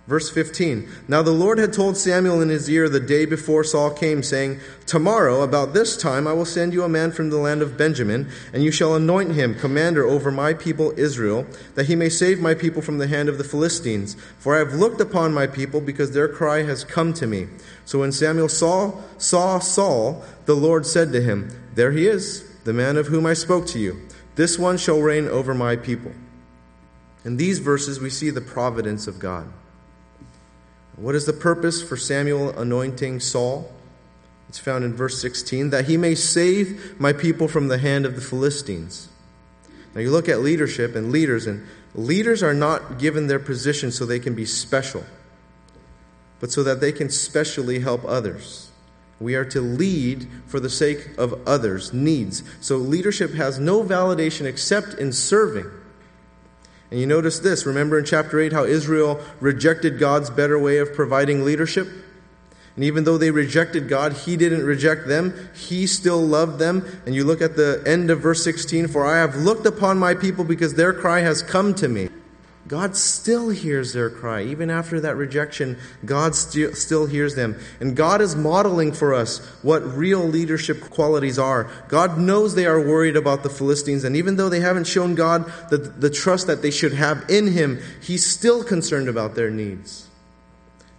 Verse 0.09 0.27
15 0.31 0.89
Now 1.07 1.21
the 1.21 1.29
Lord 1.29 1.59
had 1.59 1.71
told 1.71 1.95
Samuel 1.95 2.41
in 2.41 2.49
his 2.49 2.67
ear 2.67 2.89
the 2.89 2.99
day 2.99 3.25
before 3.25 3.63
Saul 3.63 3.91
came, 3.91 4.23
saying, 4.23 4.59
Tomorrow, 4.87 5.43
about 5.43 5.75
this 5.75 5.95
time, 5.95 6.25
I 6.25 6.33
will 6.33 6.45
send 6.45 6.73
you 6.73 6.81
a 6.81 6.89
man 6.89 7.11
from 7.11 7.29
the 7.29 7.37
land 7.37 7.61
of 7.61 7.77
Benjamin, 7.77 8.27
and 8.51 8.63
you 8.63 8.71
shall 8.71 8.95
anoint 8.95 9.33
him 9.33 9.53
commander 9.53 10.03
over 10.03 10.31
my 10.31 10.55
people 10.55 10.97
Israel, 10.97 11.45
that 11.75 11.85
he 11.85 11.95
may 11.95 12.09
save 12.09 12.41
my 12.41 12.55
people 12.55 12.81
from 12.81 12.97
the 12.97 13.05
hand 13.05 13.29
of 13.29 13.37
the 13.37 13.43
Philistines. 13.43 14.17
For 14.39 14.55
I 14.55 14.59
have 14.59 14.73
looked 14.73 14.99
upon 14.99 15.31
my 15.31 15.45
people, 15.45 15.79
because 15.79 16.11
their 16.11 16.27
cry 16.27 16.63
has 16.63 16.83
come 16.83 17.13
to 17.13 17.27
me. 17.27 17.47
So 17.85 17.99
when 17.99 18.11
Samuel 18.11 18.49
saw, 18.49 18.99
saw 19.19 19.59
Saul, 19.59 20.25
the 20.45 20.55
Lord 20.55 20.87
said 20.87 21.11
to 21.11 21.21
him, 21.21 21.51
There 21.75 21.91
he 21.91 22.07
is, 22.07 22.49
the 22.63 22.73
man 22.73 22.97
of 22.97 23.07
whom 23.07 23.27
I 23.27 23.35
spoke 23.35 23.67
to 23.67 23.79
you. 23.79 24.01
This 24.33 24.57
one 24.57 24.79
shall 24.79 25.01
reign 25.01 25.27
over 25.27 25.53
my 25.53 25.75
people. 25.75 26.13
In 27.23 27.37
these 27.37 27.59
verses, 27.59 27.99
we 27.99 28.09
see 28.09 28.31
the 28.31 28.41
providence 28.41 29.05
of 29.05 29.19
God. 29.19 29.53
What 30.99 31.15
is 31.15 31.25
the 31.25 31.33
purpose 31.33 31.81
for 31.81 31.95
Samuel 31.95 32.49
anointing 32.59 33.21
Saul? 33.21 33.71
It's 34.49 34.59
found 34.59 34.83
in 34.83 34.93
verse 34.93 35.21
16 35.21 35.69
that 35.69 35.85
he 35.85 35.95
may 35.95 36.13
save 36.13 36.99
my 36.99 37.13
people 37.13 37.47
from 37.47 37.69
the 37.69 37.77
hand 37.77 38.05
of 38.05 38.15
the 38.15 38.21
Philistines. 38.21 39.07
Now 39.95 40.01
you 40.01 40.11
look 40.11 40.27
at 40.27 40.41
leadership 40.41 40.95
and 40.95 41.09
leaders, 41.09 41.47
and 41.47 41.65
leaders 41.95 42.43
are 42.43 42.53
not 42.53 42.99
given 42.99 43.27
their 43.27 43.39
position 43.39 43.91
so 43.91 44.05
they 44.05 44.19
can 44.19 44.35
be 44.35 44.45
special, 44.45 45.05
but 46.41 46.51
so 46.51 46.63
that 46.63 46.81
they 46.81 46.91
can 46.91 47.09
specially 47.09 47.79
help 47.79 48.03
others. 48.03 48.69
We 49.21 49.35
are 49.35 49.45
to 49.45 49.61
lead 49.61 50.27
for 50.47 50.59
the 50.59 50.69
sake 50.69 51.17
of 51.17 51.47
others' 51.47 51.93
needs. 51.93 52.43
So 52.59 52.75
leadership 52.75 53.33
has 53.35 53.57
no 53.57 53.83
validation 53.83 54.45
except 54.45 54.95
in 54.95 55.13
serving. 55.13 55.69
And 56.91 56.99
you 56.99 57.05
notice 57.05 57.39
this. 57.39 57.65
Remember 57.65 57.99
in 57.99 58.05
chapter 58.05 58.39
8 58.39 58.51
how 58.51 58.63
Israel 58.63 59.21
rejected 59.39 59.99
God's 59.99 60.29
better 60.29 60.57
way 60.57 60.77
of 60.77 60.93
providing 60.93 61.45
leadership? 61.45 61.87
And 62.75 62.83
even 62.83 63.03
though 63.03 63.17
they 63.17 63.29
rejected 63.29 63.89
God, 63.89 64.13
He 64.13 64.37
didn't 64.37 64.65
reject 64.65 65.07
them. 65.07 65.49
He 65.53 65.85
still 65.85 66.21
loved 66.21 66.59
them. 66.59 66.85
And 67.05 67.13
you 67.13 67.23
look 67.25 67.41
at 67.41 67.55
the 67.55 67.83
end 67.85 68.09
of 68.09 68.21
verse 68.21 68.43
16 68.43 68.87
For 68.87 69.05
I 69.05 69.17
have 69.17 69.35
looked 69.35 69.65
upon 69.65 69.99
my 69.99 70.13
people 70.13 70.43
because 70.43 70.75
their 70.75 70.93
cry 70.93 71.19
has 71.19 71.43
come 71.43 71.75
to 71.75 71.87
me. 71.87 72.09
God 72.69 72.95
still 72.95 73.49
hears 73.49 73.93
their 73.93 74.11
cry. 74.11 74.43
Even 74.43 74.69
after 74.69 75.01
that 75.01 75.15
rejection, 75.15 75.75
God 76.05 76.35
st- 76.35 76.75
still 76.75 77.07
hears 77.07 77.33
them. 77.33 77.59
And 77.79 77.95
God 77.95 78.21
is 78.21 78.35
modeling 78.35 78.91
for 78.91 79.15
us 79.15 79.39
what 79.63 79.79
real 79.97 80.19
leadership 80.19 80.79
qualities 80.91 81.39
are. 81.39 81.67
God 81.87 82.19
knows 82.19 82.53
they 82.53 82.67
are 82.67 82.79
worried 82.79 83.15
about 83.15 83.41
the 83.41 83.49
Philistines, 83.49 84.03
and 84.03 84.15
even 84.15 84.35
though 84.35 84.49
they 84.49 84.59
haven't 84.59 84.85
shown 84.85 85.15
God 85.15 85.51
the, 85.71 85.77
the 85.77 86.11
trust 86.11 86.45
that 86.45 86.61
they 86.61 86.69
should 86.69 86.93
have 86.93 87.27
in 87.27 87.47
Him, 87.47 87.81
He's 88.03 88.23
still 88.23 88.63
concerned 88.63 89.09
about 89.09 89.33
their 89.33 89.49
needs. 89.49 90.07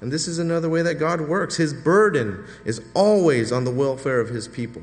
And 0.00 0.12
this 0.12 0.26
is 0.26 0.40
another 0.40 0.68
way 0.68 0.82
that 0.82 0.96
God 0.96 1.20
works. 1.20 1.56
His 1.56 1.72
burden 1.72 2.44
is 2.64 2.82
always 2.94 3.52
on 3.52 3.64
the 3.64 3.70
welfare 3.70 4.18
of 4.18 4.30
His 4.30 4.48
people. 4.48 4.82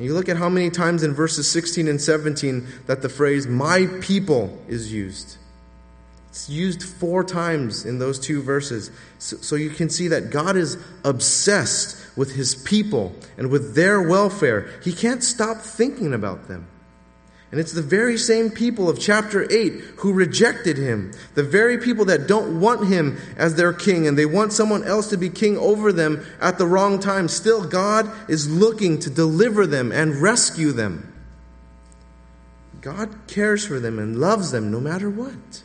And 0.00 0.06
you 0.06 0.14
look 0.14 0.30
at 0.30 0.38
how 0.38 0.48
many 0.48 0.70
times 0.70 1.02
in 1.02 1.12
verses 1.12 1.46
16 1.50 1.86
and 1.86 2.00
17 2.00 2.66
that 2.86 3.02
the 3.02 3.10
phrase, 3.10 3.46
my 3.46 3.84
people, 4.00 4.58
is 4.66 4.90
used. 4.90 5.36
It's 6.30 6.48
used 6.48 6.82
four 6.82 7.22
times 7.22 7.84
in 7.84 7.98
those 7.98 8.18
two 8.18 8.40
verses. 8.40 8.90
So, 9.18 9.36
so, 9.36 9.56
you 9.56 9.68
can 9.68 9.90
see 9.90 10.08
that 10.08 10.30
God 10.30 10.56
is 10.56 10.78
obsessed 11.04 11.98
with 12.16 12.34
his 12.34 12.54
people 12.54 13.14
and 13.36 13.50
with 13.50 13.74
their 13.74 14.00
welfare. 14.00 14.70
He 14.82 14.94
can't 14.94 15.22
stop 15.22 15.58
thinking 15.58 16.14
about 16.14 16.48
them. 16.48 16.66
And 17.50 17.58
it's 17.58 17.72
the 17.72 17.82
very 17.82 18.16
same 18.16 18.50
people 18.50 18.88
of 18.88 19.00
chapter 19.00 19.50
8 19.50 19.72
who 19.96 20.12
rejected 20.12 20.76
him. 20.76 21.12
The 21.34 21.42
very 21.42 21.78
people 21.78 22.04
that 22.04 22.28
don't 22.28 22.60
want 22.60 22.86
him 22.86 23.18
as 23.36 23.56
their 23.56 23.72
king 23.72 24.06
and 24.06 24.16
they 24.16 24.26
want 24.26 24.52
someone 24.52 24.84
else 24.84 25.10
to 25.10 25.16
be 25.16 25.30
king 25.30 25.58
over 25.58 25.92
them 25.92 26.24
at 26.40 26.58
the 26.58 26.66
wrong 26.66 27.00
time. 27.00 27.26
Still, 27.26 27.66
God 27.66 28.08
is 28.28 28.48
looking 28.48 29.00
to 29.00 29.10
deliver 29.10 29.66
them 29.66 29.90
and 29.90 30.16
rescue 30.16 30.70
them. 30.70 31.12
God 32.80 33.14
cares 33.26 33.66
for 33.66 33.80
them 33.80 33.98
and 33.98 34.18
loves 34.18 34.52
them 34.52 34.70
no 34.70 34.80
matter 34.80 35.10
what, 35.10 35.62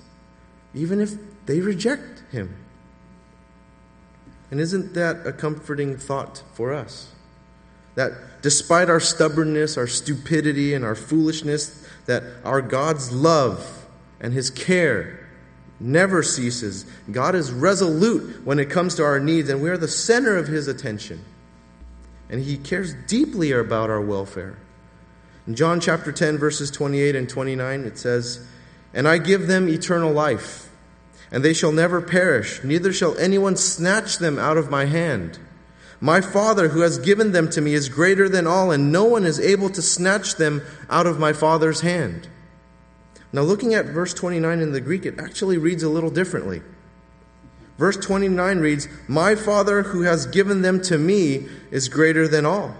even 0.73 0.99
if 0.99 1.13
they 1.45 1.61
reject 1.61 2.23
him. 2.31 2.55
And 4.51 4.59
isn't 4.59 4.93
that 4.95 5.25
a 5.25 5.31
comforting 5.31 5.97
thought 5.97 6.43
for 6.53 6.73
us? 6.73 7.11
That 7.95 8.34
despite 8.45 8.91
our 8.91 8.99
stubbornness, 8.99 9.75
our 9.75 9.87
stupidity, 9.87 10.75
and 10.75 10.85
our 10.85 10.93
foolishness, 10.93 11.83
that 12.05 12.21
our 12.43 12.61
God's 12.61 13.11
love 13.11 13.87
and 14.21 14.33
his 14.33 14.51
care 14.51 15.27
never 15.79 16.21
ceases. 16.21 16.85
God 17.11 17.33
is 17.33 17.51
resolute 17.51 18.45
when 18.45 18.59
it 18.59 18.69
comes 18.69 18.93
to 18.95 19.03
our 19.03 19.19
needs, 19.19 19.49
and 19.49 19.63
we 19.63 19.69
are 19.71 19.79
the 19.79 19.87
center 19.87 20.37
of 20.37 20.45
his 20.47 20.67
attention. 20.67 21.25
And 22.29 22.39
he 22.39 22.55
cares 22.55 22.93
deeply 23.07 23.51
about 23.51 23.89
our 23.89 23.99
welfare. 23.99 24.59
In 25.47 25.55
John 25.55 25.79
chapter 25.79 26.11
10, 26.11 26.37
verses 26.37 26.69
28 26.69 27.15
and 27.15 27.27
29, 27.27 27.85
it 27.85 27.97
says, 27.97 28.47
And 28.93 29.07
I 29.07 29.17
give 29.17 29.47
them 29.47 29.67
eternal 29.67 30.11
life, 30.11 30.69
and 31.31 31.43
they 31.43 31.53
shall 31.55 31.71
never 31.71 31.99
perish, 31.99 32.63
neither 32.63 32.93
shall 32.93 33.17
anyone 33.17 33.55
snatch 33.55 34.19
them 34.19 34.37
out 34.37 34.57
of 34.57 34.69
my 34.69 34.85
hand. 34.85 35.39
My 36.01 36.21
Father, 36.21 36.69
who 36.69 36.81
has 36.81 36.97
given 36.97 37.31
them 37.31 37.49
to 37.51 37.61
me, 37.61 37.73
is 37.73 37.89
greater 37.89 38.27
than 38.27 38.47
all, 38.47 38.71
and 38.71 38.91
no 38.91 39.05
one 39.05 39.25
is 39.25 39.39
able 39.39 39.69
to 39.69 39.81
snatch 39.81 40.35
them 40.35 40.61
out 40.89 41.07
of 41.07 41.19
my 41.19 41.33
Father's 41.33 41.81
hand. 41.81 42.27
Now, 43.31 43.41
looking 43.41 43.73
at 43.73 43.85
verse 43.85 44.13
29 44.13 44.59
in 44.59 44.71
the 44.71 44.81
Greek, 44.81 45.05
it 45.05 45.19
actually 45.19 45.57
reads 45.57 45.83
a 45.83 45.89
little 45.89 46.09
differently. 46.09 46.61
Verse 47.77 47.97
29 47.97 48.59
reads, 48.59 48.87
My 49.07 49.35
Father, 49.35 49.83
who 49.83 50.01
has 50.01 50.25
given 50.25 50.61
them 50.61 50.81
to 50.83 50.97
me, 50.97 51.47
is 51.71 51.89
greater 51.89 52.27
than 52.27 52.45
all. 52.45 52.75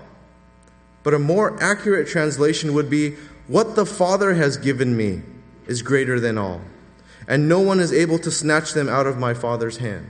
But 1.03 1.13
a 1.13 1.19
more 1.19 1.62
accurate 1.62 2.07
translation 2.07 2.74
would 2.74 2.89
be, 2.89 3.15
What 3.48 3.75
the 3.75 3.86
Father 3.86 4.34
has 4.34 4.57
given 4.57 4.95
me 4.95 5.22
is 5.67 5.81
greater 5.81 6.19
than 6.19 6.38
all, 6.38 6.62
and 7.27 7.50
no 7.50 7.60
one 7.60 7.79
is 7.79 7.91
able 7.91 8.19
to 8.19 8.31
snatch 8.31 8.74
them 8.74 8.88
out 8.88 9.07
of 9.07 9.17
my 9.17 9.34
Father's 9.34 9.77
hand. 9.77 10.10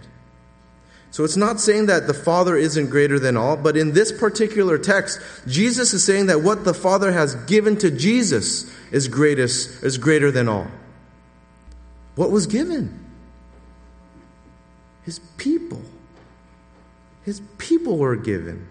So 1.15 1.23
it's 1.23 1.37
not 1.37 1.61
saying 1.61 1.85
that 1.85 2.07
the 2.07 2.13
Father 2.13 2.57
isn't 2.57 2.89
greater 2.89 3.17
than 3.17 3.37
all, 3.37 3.55
but 3.55 3.77
in 3.77 3.93
this 3.93 4.11
particular 4.11 4.77
text, 4.77 5.21
Jesus 5.47 5.93
is 5.93 6.03
saying 6.03 6.25
that 6.25 6.41
what 6.41 6.65
the 6.65 6.73
Father 6.73 7.13
has 7.13 7.35
given 7.45 7.77
to 7.77 7.89
Jesus 7.89 8.69
is 8.91 9.07
greatest 9.07 9.81
is 9.81 9.97
greater 9.97 10.29
than 10.29 10.49
all. 10.49 10.67
What 12.15 12.31
was 12.31 12.47
given? 12.47 13.05
His 15.03 15.19
people. 15.37 15.81
His 17.23 17.39
people 17.59 17.97
were 17.97 18.17
given. 18.17 18.67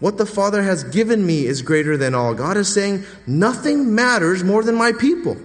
What 0.00 0.18
the 0.18 0.26
Father 0.26 0.64
has 0.64 0.82
given 0.82 1.24
me 1.24 1.46
is 1.46 1.62
greater 1.62 1.96
than 1.96 2.16
all. 2.16 2.34
God 2.34 2.56
is 2.56 2.66
saying, 2.66 3.04
nothing 3.28 3.94
matters 3.94 4.42
more 4.42 4.64
than 4.64 4.74
my 4.74 4.90
people. 4.90 5.36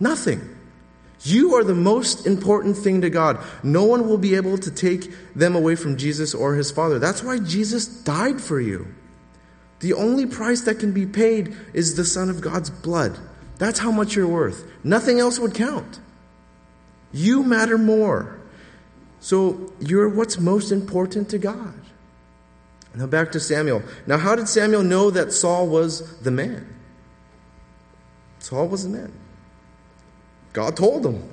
Nothing. 0.00 0.56
You 1.22 1.54
are 1.56 1.64
the 1.64 1.74
most 1.74 2.26
important 2.26 2.76
thing 2.76 3.02
to 3.02 3.10
God. 3.10 3.44
No 3.62 3.84
one 3.84 4.08
will 4.08 4.18
be 4.18 4.34
able 4.36 4.56
to 4.58 4.70
take 4.70 5.12
them 5.34 5.54
away 5.54 5.76
from 5.76 5.96
Jesus 5.96 6.34
or 6.34 6.54
his 6.54 6.70
Father. 6.70 6.98
That's 6.98 7.22
why 7.22 7.38
Jesus 7.38 7.86
died 7.86 8.40
for 8.40 8.60
you. 8.60 8.86
The 9.80 9.92
only 9.92 10.26
price 10.26 10.62
that 10.62 10.78
can 10.78 10.92
be 10.92 11.06
paid 11.06 11.54
is 11.74 11.96
the 11.96 12.04
Son 12.04 12.30
of 12.30 12.40
God's 12.40 12.70
blood. 12.70 13.18
That's 13.58 13.78
how 13.78 13.90
much 13.90 14.14
you're 14.14 14.28
worth. 14.28 14.64
Nothing 14.82 15.20
else 15.20 15.38
would 15.38 15.54
count. 15.54 16.00
You 17.12 17.42
matter 17.42 17.76
more. 17.76 18.38
So 19.20 19.72
you're 19.78 20.08
what's 20.08 20.38
most 20.38 20.72
important 20.72 21.28
to 21.30 21.38
God. 21.38 21.74
Now 22.94 23.06
back 23.06 23.32
to 23.32 23.40
Samuel. 23.40 23.82
Now, 24.06 24.16
how 24.16 24.34
did 24.34 24.48
Samuel 24.48 24.82
know 24.82 25.10
that 25.10 25.32
Saul 25.32 25.68
was 25.68 26.18
the 26.20 26.30
man? 26.30 26.74
Saul 28.38 28.68
was 28.68 28.84
the 28.84 28.88
man. 28.88 29.12
God 30.52 30.76
told 30.76 31.06
him. 31.06 31.28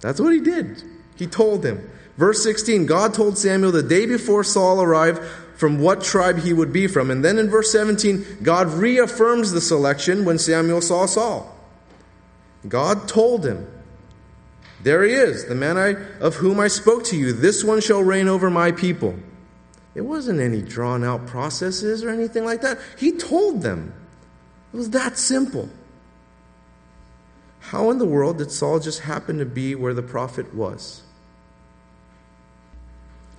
That's 0.00 0.20
what 0.20 0.32
he 0.32 0.40
did. 0.40 0.82
He 1.16 1.26
told 1.26 1.64
him. 1.64 1.90
Verse 2.16 2.42
16 2.42 2.86
God 2.86 3.14
told 3.14 3.38
Samuel 3.38 3.72
the 3.72 3.82
day 3.82 4.06
before 4.06 4.44
Saul 4.44 4.82
arrived 4.82 5.22
from 5.56 5.78
what 5.78 6.02
tribe 6.02 6.40
he 6.40 6.52
would 6.52 6.72
be 6.72 6.86
from. 6.86 7.10
And 7.10 7.24
then 7.24 7.38
in 7.38 7.48
verse 7.48 7.72
17, 7.72 8.38
God 8.42 8.68
reaffirms 8.68 9.52
the 9.52 9.60
selection 9.60 10.24
when 10.24 10.38
Samuel 10.38 10.82
saw 10.82 11.06
Saul. 11.06 11.54
God 12.68 13.08
told 13.08 13.46
him, 13.46 13.66
There 14.82 15.02
he 15.02 15.12
is, 15.12 15.46
the 15.46 15.54
man 15.54 15.78
I, 15.78 15.94
of 16.20 16.36
whom 16.36 16.60
I 16.60 16.68
spoke 16.68 17.04
to 17.04 17.16
you. 17.16 17.32
This 17.32 17.64
one 17.64 17.80
shall 17.80 18.02
reign 18.02 18.28
over 18.28 18.50
my 18.50 18.72
people. 18.72 19.16
It 19.94 20.02
wasn't 20.02 20.40
any 20.40 20.60
drawn 20.60 21.02
out 21.02 21.26
processes 21.26 22.04
or 22.04 22.10
anything 22.10 22.44
like 22.44 22.60
that. 22.60 22.78
He 22.98 23.12
told 23.12 23.62
them. 23.62 23.94
It 24.74 24.76
was 24.76 24.90
that 24.90 25.16
simple. 25.16 25.70
How 27.70 27.90
in 27.90 27.98
the 27.98 28.06
world 28.06 28.38
did 28.38 28.52
Saul 28.52 28.78
just 28.78 29.00
happen 29.00 29.38
to 29.38 29.44
be 29.44 29.74
where 29.74 29.92
the 29.92 30.02
prophet 30.02 30.54
was? 30.54 31.02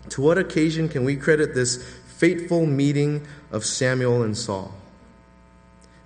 To 0.09 0.21
what 0.21 0.37
occasion 0.37 0.89
can 0.89 1.05
we 1.05 1.15
credit 1.15 1.55
this 1.55 1.81
fateful 2.17 2.65
meeting 2.65 3.25
of 3.51 3.63
Samuel 3.63 4.23
and 4.23 4.37
Saul? 4.37 4.73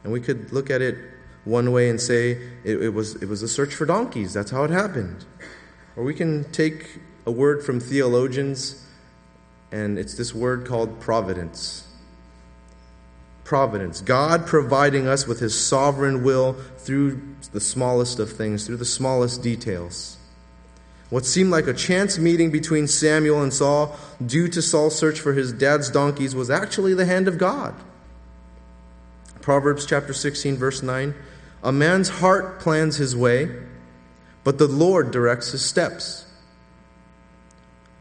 And 0.04 0.14
we 0.14 0.22
could 0.22 0.54
look 0.54 0.70
at 0.70 0.84
it 0.84 0.98
one 1.46 1.72
way 1.72 1.90
and 1.90 2.00
say 2.00 2.34
it, 2.64 2.84
it, 2.84 2.90
was, 2.90 3.16
it 3.16 3.28
was 3.28 3.42
a 3.42 3.48
search 3.48 3.74
for 3.74 3.88
donkeys. 3.88 4.34
That's 4.34 4.52
how 4.52 4.66
it 4.66 4.70
happened. 4.70 5.26
Or 5.96 6.04
we 6.04 6.14
can 6.14 6.44
take 6.52 7.00
a 7.26 7.32
word 7.32 7.64
from 7.64 7.80
theologians, 7.80 8.86
and 9.72 9.98
it's 9.98 10.14
this 10.14 10.34
word 10.36 10.68
called 10.68 11.00
providence 11.00 11.91
providence, 13.52 14.00
God 14.00 14.48
providing 14.48 15.10
us 15.10 15.28
with 15.28 15.42
His 15.42 15.54
sovereign 15.60 16.24
will 16.24 16.54
through 16.78 17.22
the 17.52 17.60
smallest 17.60 18.18
of 18.18 18.32
things, 18.32 18.66
through 18.66 18.78
the 18.78 18.86
smallest 18.86 19.44
details. 19.44 20.16
What 21.10 21.26
seemed 21.26 21.52
like 21.52 21.68
a 21.68 21.74
chance 21.74 22.18
meeting 22.18 22.50
between 22.50 22.88
Samuel 22.88 23.44
and 23.44 23.54
Saul, 23.54 23.94
due 24.26 24.48
to 24.48 24.62
Saul's 24.62 24.98
search 24.98 25.20
for 25.20 25.34
his 25.34 25.52
dad's 25.52 25.92
donkeys, 25.92 26.34
was 26.34 26.50
actually 26.50 26.94
the 26.94 27.06
hand 27.06 27.28
of 27.28 27.38
God. 27.38 27.76
Proverbs 29.42 29.86
chapter 29.86 30.14
16, 30.14 30.56
verse 30.56 30.82
9 30.82 31.14
A 31.62 31.74
man's 31.74 32.08
heart 32.08 32.62
plans 32.62 32.96
his 32.96 33.18
way, 33.18 33.54
but 34.46 34.60
the 34.60 34.68
Lord 34.68 35.12
directs 35.12 35.52
his 35.52 35.66
steps. 35.66 36.26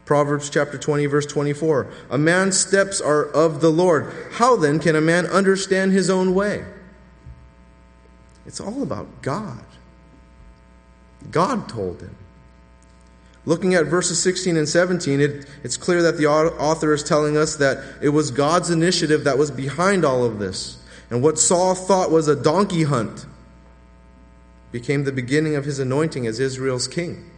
Proverbs 0.05 0.49
chapter 0.49 0.77
20, 0.77 1.05
verse 1.05 1.25
24. 1.25 1.91
A 2.09 2.17
man's 2.17 2.59
steps 2.59 2.99
are 2.99 3.25
of 3.25 3.61
the 3.61 3.69
Lord. 3.69 4.13
How 4.33 4.55
then 4.55 4.79
can 4.79 4.95
a 4.95 5.01
man 5.01 5.25
understand 5.25 5.93
his 5.93 6.09
own 6.09 6.33
way? 6.33 6.65
It's 8.45 8.59
all 8.59 8.83
about 8.83 9.21
God. 9.21 9.63
God 11.29 11.69
told 11.69 12.01
him. 12.01 12.15
Looking 13.45 13.73
at 13.73 13.87
verses 13.87 14.21
16 14.21 14.55
and 14.55 14.69
17, 14.69 15.19
it, 15.19 15.47
it's 15.63 15.77
clear 15.77 16.01
that 16.03 16.17
the 16.17 16.27
author 16.27 16.93
is 16.93 17.03
telling 17.03 17.37
us 17.37 17.55
that 17.55 17.83
it 18.01 18.09
was 18.09 18.29
God's 18.29 18.69
initiative 18.69 19.23
that 19.23 19.37
was 19.37 19.49
behind 19.49 20.05
all 20.05 20.23
of 20.23 20.37
this. 20.37 20.77
And 21.09 21.23
what 21.23 21.39
Saul 21.39 21.73
thought 21.73 22.11
was 22.11 22.27
a 22.27 22.35
donkey 22.35 22.83
hunt 22.83 23.25
became 24.71 25.03
the 25.03 25.11
beginning 25.11 25.55
of 25.55 25.65
his 25.65 25.79
anointing 25.79 26.27
as 26.27 26.39
Israel's 26.39 26.87
king. 26.87 27.30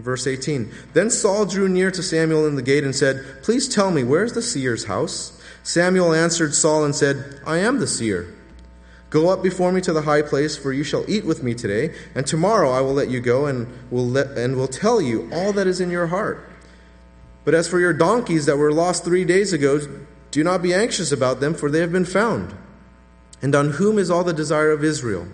Verse 0.00 0.26
18 0.26 0.70
Then 0.94 1.10
Saul 1.10 1.46
drew 1.46 1.68
near 1.68 1.90
to 1.90 2.02
Samuel 2.02 2.46
in 2.46 2.56
the 2.56 2.62
gate 2.62 2.84
and 2.84 2.94
said, 2.94 3.42
Please 3.42 3.68
tell 3.68 3.90
me, 3.90 4.02
where 4.04 4.24
is 4.24 4.32
the 4.32 4.42
seer's 4.42 4.84
house? 4.84 5.40
Samuel 5.62 6.14
answered 6.14 6.54
Saul 6.54 6.84
and 6.84 6.94
said, 6.94 7.40
I 7.46 7.58
am 7.58 7.78
the 7.78 7.86
seer. 7.86 8.34
Go 9.10 9.28
up 9.28 9.42
before 9.42 9.72
me 9.72 9.80
to 9.82 9.92
the 9.92 10.02
high 10.02 10.22
place, 10.22 10.56
for 10.56 10.72
you 10.72 10.84
shall 10.84 11.08
eat 11.10 11.24
with 11.24 11.42
me 11.42 11.52
today, 11.52 11.94
and 12.14 12.26
tomorrow 12.26 12.70
I 12.70 12.80
will 12.80 12.94
let 12.94 13.10
you 13.10 13.20
go 13.20 13.46
and 13.46 13.66
will, 13.90 14.06
let, 14.06 14.38
and 14.38 14.56
will 14.56 14.68
tell 14.68 15.00
you 15.00 15.28
all 15.32 15.52
that 15.52 15.66
is 15.66 15.80
in 15.80 15.90
your 15.90 16.06
heart. 16.06 16.48
But 17.44 17.54
as 17.54 17.66
for 17.66 17.80
your 17.80 17.92
donkeys 17.92 18.46
that 18.46 18.56
were 18.56 18.72
lost 18.72 19.04
three 19.04 19.24
days 19.24 19.52
ago, 19.52 19.80
do 20.30 20.44
not 20.44 20.62
be 20.62 20.72
anxious 20.72 21.10
about 21.10 21.40
them, 21.40 21.54
for 21.54 21.70
they 21.70 21.80
have 21.80 21.90
been 21.90 22.04
found. 22.04 22.54
And 23.42 23.54
on 23.54 23.70
whom 23.72 23.98
is 23.98 24.10
all 24.10 24.22
the 24.22 24.32
desire 24.32 24.70
of 24.70 24.84
Israel? 24.84 25.26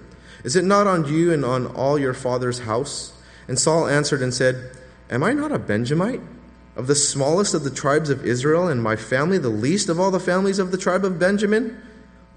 Is 0.42 0.56
it 0.56 0.64
not 0.64 0.87
on 0.87 1.12
you 1.12 1.32
and 1.32 1.44
on 1.44 1.66
all 1.66 1.99
your 1.99 2.14
father's 2.14 2.61
house? 2.61 3.12
And 3.49 3.59
Saul 3.59 3.87
answered 3.87 4.23
and 4.23 4.35
said, 4.35 4.76
Am 5.11 5.23
I 5.23 5.33
not 5.33 5.53
a 5.53 5.59
Benjamite? 5.59 6.21
Of 6.75 6.88
the 6.88 6.95
smallest 6.95 7.55
of 7.55 7.65
the 7.65 7.71
tribes 7.71 8.11
of 8.11 8.26
Israel, 8.26 8.69
and 8.69 8.83
my 8.83 8.97
family 8.97 9.38
the 9.38 9.49
least 9.49 9.88
of 9.88 9.99
all 9.99 10.11
the 10.11 10.21
families 10.21 10.59
of 10.59 10.73
the 10.73 10.79
tribe 10.79 11.05
of 11.05 11.19
Benjamin? 11.19 11.81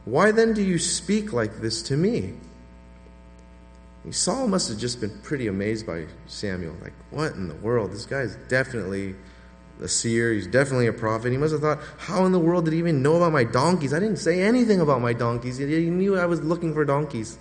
Why 0.05 0.31
then 0.31 0.53
do 0.53 0.61
you 0.61 0.79
speak 0.79 1.33
like 1.33 1.59
this 1.59 1.81
to 1.83 1.97
me? 1.97 2.33
Saul 4.11 4.47
must 4.47 4.69
have 4.69 4.77
just 4.77 5.01
been 5.01 5.15
pretty 5.21 5.47
amazed 5.47 5.85
by 5.85 6.05
Samuel. 6.27 6.75
Like, 6.81 6.93
what 7.11 7.33
in 7.33 7.47
the 7.47 7.55
world? 7.55 7.91
This 7.91 8.05
guy's 8.05 8.35
definitely 8.47 9.13
a 9.81 9.87
seer. 9.87 10.33
He's 10.33 10.47
definitely 10.47 10.87
a 10.87 10.93
prophet. 10.93 11.31
He 11.31 11.37
must 11.37 11.51
have 11.51 11.61
thought, 11.61 11.79
how 11.97 12.25
in 12.25 12.31
the 12.31 12.39
world 12.39 12.65
did 12.65 12.73
he 12.73 12.79
even 12.79 13.03
know 13.03 13.17
about 13.17 13.33
my 13.33 13.43
donkeys? 13.43 13.93
I 13.93 13.99
didn't 13.99 14.17
say 14.17 14.41
anything 14.41 14.79
about 14.81 15.01
my 15.01 15.13
donkeys. 15.13 15.57
He 15.57 15.65
knew 15.89 16.17
I 16.17 16.25
was 16.25 16.41
looking 16.41 16.73
for 16.73 16.85
donkeys. 16.85 17.37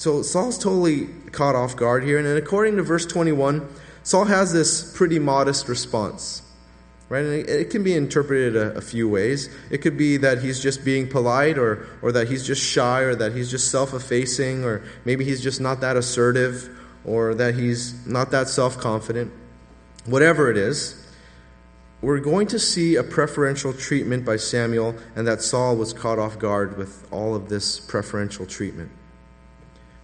So 0.00 0.22
Saul's 0.22 0.56
totally 0.56 1.08
caught 1.30 1.54
off 1.54 1.76
guard 1.76 2.04
here. 2.04 2.16
And 2.16 2.26
according 2.26 2.76
to 2.76 2.82
verse 2.82 3.04
21, 3.04 3.68
Saul 4.02 4.24
has 4.24 4.50
this 4.50 4.96
pretty 4.96 5.18
modest 5.18 5.68
response. 5.68 6.40
Right? 7.10 7.22
And 7.22 7.34
it, 7.46 7.68
can 7.68 7.82
be 7.82 7.94
interpreted 7.94 8.56
a, 8.56 8.76
a, 8.76 8.80
few 8.80 9.10
ways. 9.10 9.54
It 9.70 9.82
could 9.82 9.98
be 9.98 10.16
that 10.16 10.40
he's 10.40 10.58
just 10.58 10.86
being 10.86 11.06
polite, 11.06 11.58
or, 11.58 11.86
or 12.00 12.12
that 12.12 12.28
he's 12.28 12.46
just 12.46 12.62
shy, 12.62 13.00
or 13.00 13.14
that 13.16 13.32
he's 13.32 13.50
just 13.50 13.70
self 13.70 13.92
effacing, 13.92 14.64
or 14.64 14.82
maybe 15.04 15.22
he's 15.24 15.42
just 15.42 15.60
not 15.60 15.82
that 15.82 15.98
assertive, 15.98 16.70
or 17.04 17.34
that 17.34 17.56
he's 17.56 18.06
not 18.06 18.30
that 18.30 18.48
self 18.48 18.78
confident. 18.78 19.30
Whatever 20.06 20.50
it 20.50 20.56
is, 20.56 21.04
we're 22.00 22.20
going 22.20 22.46
to 22.46 22.58
see 22.58 22.96
a 22.96 23.02
preferential 23.02 23.74
treatment 23.74 24.24
by 24.24 24.36
Samuel, 24.36 24.94
and 25.14 25.26
that 25.26 25.42
Saul 25.42 25.76
was 25.76 25.92
caught 25.92 26.18
off 26.18 26.38
guard 26.38 26.78
with 26.78 27.06
all 27.10 27.34
of 27.34 27.50
this 27.50 27.78
preferential 27.78 28.46
treatment. 28.46 28.92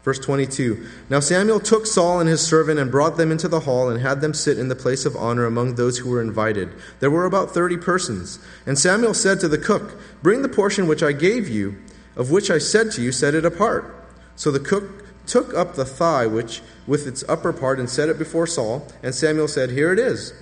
Verse 0.06 0.20
22 0.20 0.86
Now 1.10 1.18
Samuel 1.18 1.58
took 1.58 1.84
Saul 1.84 2.20
and 2.20 2.28
his 2.28 2.40
servant 2.40 2.78
and 2.78 2.92
brought 2.92 3.16
them 3.16 3.32
into 3.32 3.48
the 3.48 3.58
hall 3.58 3.90
and 3.90 4.00
had 4.00 4.20
them 4.20 4.34
sit 4.34 4.56
in 4.56 4.68
the 4.68 4.76
place 4.76 5.04
of 5.04 5.16
honor 5.16 5.44
among 5.44 5.74
those 5.74 5.98
who 5.98 6.08
were 6.08 6.22
invited. 6.22 6.72
There 7.00 7.10
were 7.10 7.26
about 7.26 7.50
thirty 7.50 7.76
persons. 7.76 8.38
And 8.66 8.78
Samuel 8.78 9.14
said 9.14 9.40
to 9.40 9.48
the 9.48 9.58
cook, 9.58 10.00
Bring 10.22 10.42
the 10.42 10.48
portion 10.48 10.86
which 10.86 11.02
I 11.02 11.10
gave 11.10 11.48
you, 11.48 11.76
of 12.14 12.30
which 12.30 12.52
I 12.52 12.58
said 12.58 12.92
to 12.92 13.02
you, 13.02 13.10
set 13.10 13.34
it 13.34 13.44
apart. 13.44 13.92
So 14.36 14.52
the 14.52 14.60
cook 14.60 15.04
took 15.26 15.52
up 15.54 15.74
the 15.74 15.84
thigh 15.84 16.26
which 16.26 16.62
with 16.86 17.08
its 17.08 17.24
upper 17.28 17.52
part 17.52 17.80
and 17.80 17.90
set 17.90 18.08
it 18.08 18.16
before 18.16 18.46
Saul, 18.46 18.86
and 19.02 19.12
Samuel 19.12 19.48
said, 19.48 19.70
Here 19.70 19.92
it 19.92 19.98
is. 19.98 20.32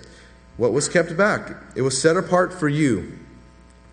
What 0.58 0.74
was 0.74 0.90
kept 0.90 1.16
back? 1.16 1.56
It 1.74 1.82
was 1.82 1.98
set 1.98 2.18
apart 2.18 2.52
for 2.52 2.68
you. 2.68 3.18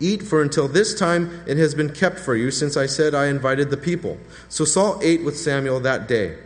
Eat, 0.02 0.22
for 0.22 0.42
until 0.42 0.68
this 0.68 0.98
time 0.98 1.42
it 1.46 1.56
has 1.56 1.74
been 1.74 1.92
kept 1.92 2.18
for 2.18 2.34
you, 2.34 2.50
since 2.50 2.76
I 2.76 2.86
said 2.86 3.14
I 3.14 3.26
invited 3.26 3.70
the 3.70 3.76
people. 3.76 4.18
So 4.48 4.64
Saul 4.64 4.98
ate 5.02 5.22
with 5.22 5.38
Samuel 5.38 5.80
that 5.80 6.08
day. 6.08 6.36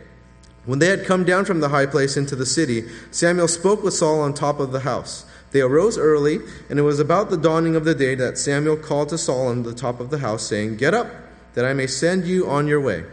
When 0.65 0.79
they 0.79 0.87
had 0.87 1.05
come 1.05 1.23
down 1.23 1.45
from 1.45 1.61
the 1.61 1.69
high 1.69 1.85
place 1.85 2.17
into 2.17 2.35
the 2.35 2.45
city, 2.45 2.83
Samuel 3.09 3.47
spoke 3.47 3.83
with 3.83 3.93
Saul 3.93 4.19
on 4.19 4.33
top 4.33 4.59
of 4.59 4.71
the 4.71 4.81
house. 4.81 5.25
They 5.51 5.61
arose 5.61 5.97
early, 5.97 6.39
and 6.69 6.77
it 6.77 6.83
was 6.83 6.99
about 6.99 7.29
the 7.29 7.37
dawning 7.37 7.75
of 7.75 7.85
the 7.85 7.95
day 7.95 8.15
that 8.15 8.37
Samuel 8.37 8.75
called 8.75 9.09
to 9.09 9.17
Saul 9.17 9.47
on 9.47 9.63
the 9.63 9.73
top 9.73 9.99
of 9.99 10.09
the 10.09 10.19
house, 10.19 10.45
saying, 10.45 10.77
Get 10.77 10.93
up, 10.93 11.07
that 11.53 11.65
I 11.65 11.73
may 11.73 11.87
send 11.87 12.25
you 12.25 12.49
on 12.49 12.67
your 12.67 12.81
way. 12.81 13.05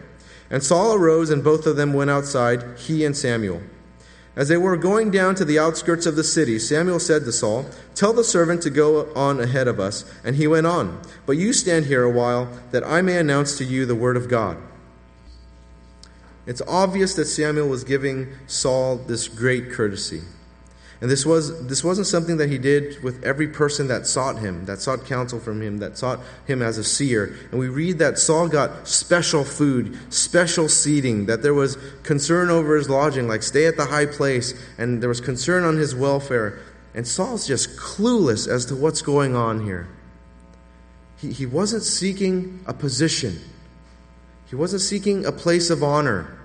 And 0.51 0.63
Saul 0.63 0.95
arose, 0.95 1.31
and 1.31 1.45
both 1.45 1.65
of 1.65 1.77
them 1.77 1.93
went 1.93 2.11
outside, 2.11 2.79
he 2.79 3.05
and 3.05 3.17
Samuel. 3.17 3.63
As 4.37 4.49
they 4.49 4.57
were 4.57 4.77
going 4.77 5.11
down 5.11 5.37
to 5.37 5.45
the 5.45 5.59
outskirts 5.59 6.07
of 6.07 6.17
the 6.17 6.25
city, 6.25 6.59
Samuel 6.59 6.99
said 6.99 7.25
to 7.25 7.33
Saul, 7.33 7.67
Tell 7.95 8.13
the 8.13 8.25
servant 8.25 8.63
to 8.63 8.71
go 8.71 9.13
on 9.15 9.41
ahead 9.41 9.69
of 9.69 9.79
us. 9.79 10.05
And 10.25 10.35
he 10.37 10.49
went 10.49 10.67
on. 10.67 11.01
But 11.25 11.37
you 11.37 11.53
stand 11.53 11.87
here 11.87 12.03
a 12.03 12.11
while, 12.11 12.49
that 12.73 12.85
I 12.85 13.01
may 13.01 13.17
announce 13.17 13.57
to 13.59 13.65
you 13.65 13.87
the 13.87 13.95
word 13.95 14.17
of 14.17 14.29
God. 14.29 14.59
It's 16.47 16.63
obvious 16.67 17.15
that 17.15 17.27
Samuel 17.27 17.69
was 17.69 17.85
giving 17.85 18.33
Saul 18.47 18.97
this 18.97 19.29
great 19.29 19.71
courtesy. 19.71 20.23
And 21.01 21.11
this, 21.11 21.27
was, 21.27 21.67
this 21.67 21.83
wasn't 21.83 22.07
something 22.07 22.37
that 22.37 22.49
he 22.49 22.57
did 22.57 23.03
with 23.03 23.23
every 23.25 23.49
person 23.49 23.89
that 23.89 24.07
sought 24.07 24.39
him, 24.39 24.65
that 24.67 24.81
sought 24.81 25.05
counsel 25.05 25.41
from 25.41 25.61
him, 25.61 25.79
that 25.79 25.99
sought 25.99 26.21
him 26.47 26.63
as 26.63 26.79
a 26.79 26.85
seer. 26.85 27.37
And 27.51 27.59
we 27.59 27.69
read 27.69 27.99
that 27.99 28.19
Saul 28.19 28.49
got 28.49 28.87
special 28.87 29.45
food, 29.45 29.99
special 30.13 30.69
seating, 30.69 31.27
that 31.27 31.43
there 31.43 31.55
was 31.55 31.77
concern 32.05 32.49
over 32.49 32.77
his 32.77 32.89
lodging, 32.89 33.27
like 33.27 33.43
stay 33.43 33.67
at 33.67 33.77
the 33.77 33.87
high 33.87 34.07
place, 34.07 34.55
and 34.79 35.03
there 35.03 35.09
was 35.09 35.21
concern 35.21 35.65
on 35.65 35.77
his 35.77 35.95
welfare. 35.95 36.61
And 36.95 37.07
Saul's 37.07 37.47
just 37.47 37.77
clueless 37.77 38.49
as 38.49 38.65
to 38.67 38.77
what's 38.77 39.03
going 39.03 39.35
on 39.35 39.65
here. 39.65 39.89
He, 41.17 41.33
he 41.33 41.47
wasn't 41.47 41.83
seeking 41.83 42.63
a 42.67 42.73
position, 42.73 43.41
he 44.47 44.55
wasn't 44.55 44.83
seeking 44.83 45.27
a 45.27 45.33
place 45.33 45.71
of 45.71 45.83
honor. 45.83 46.39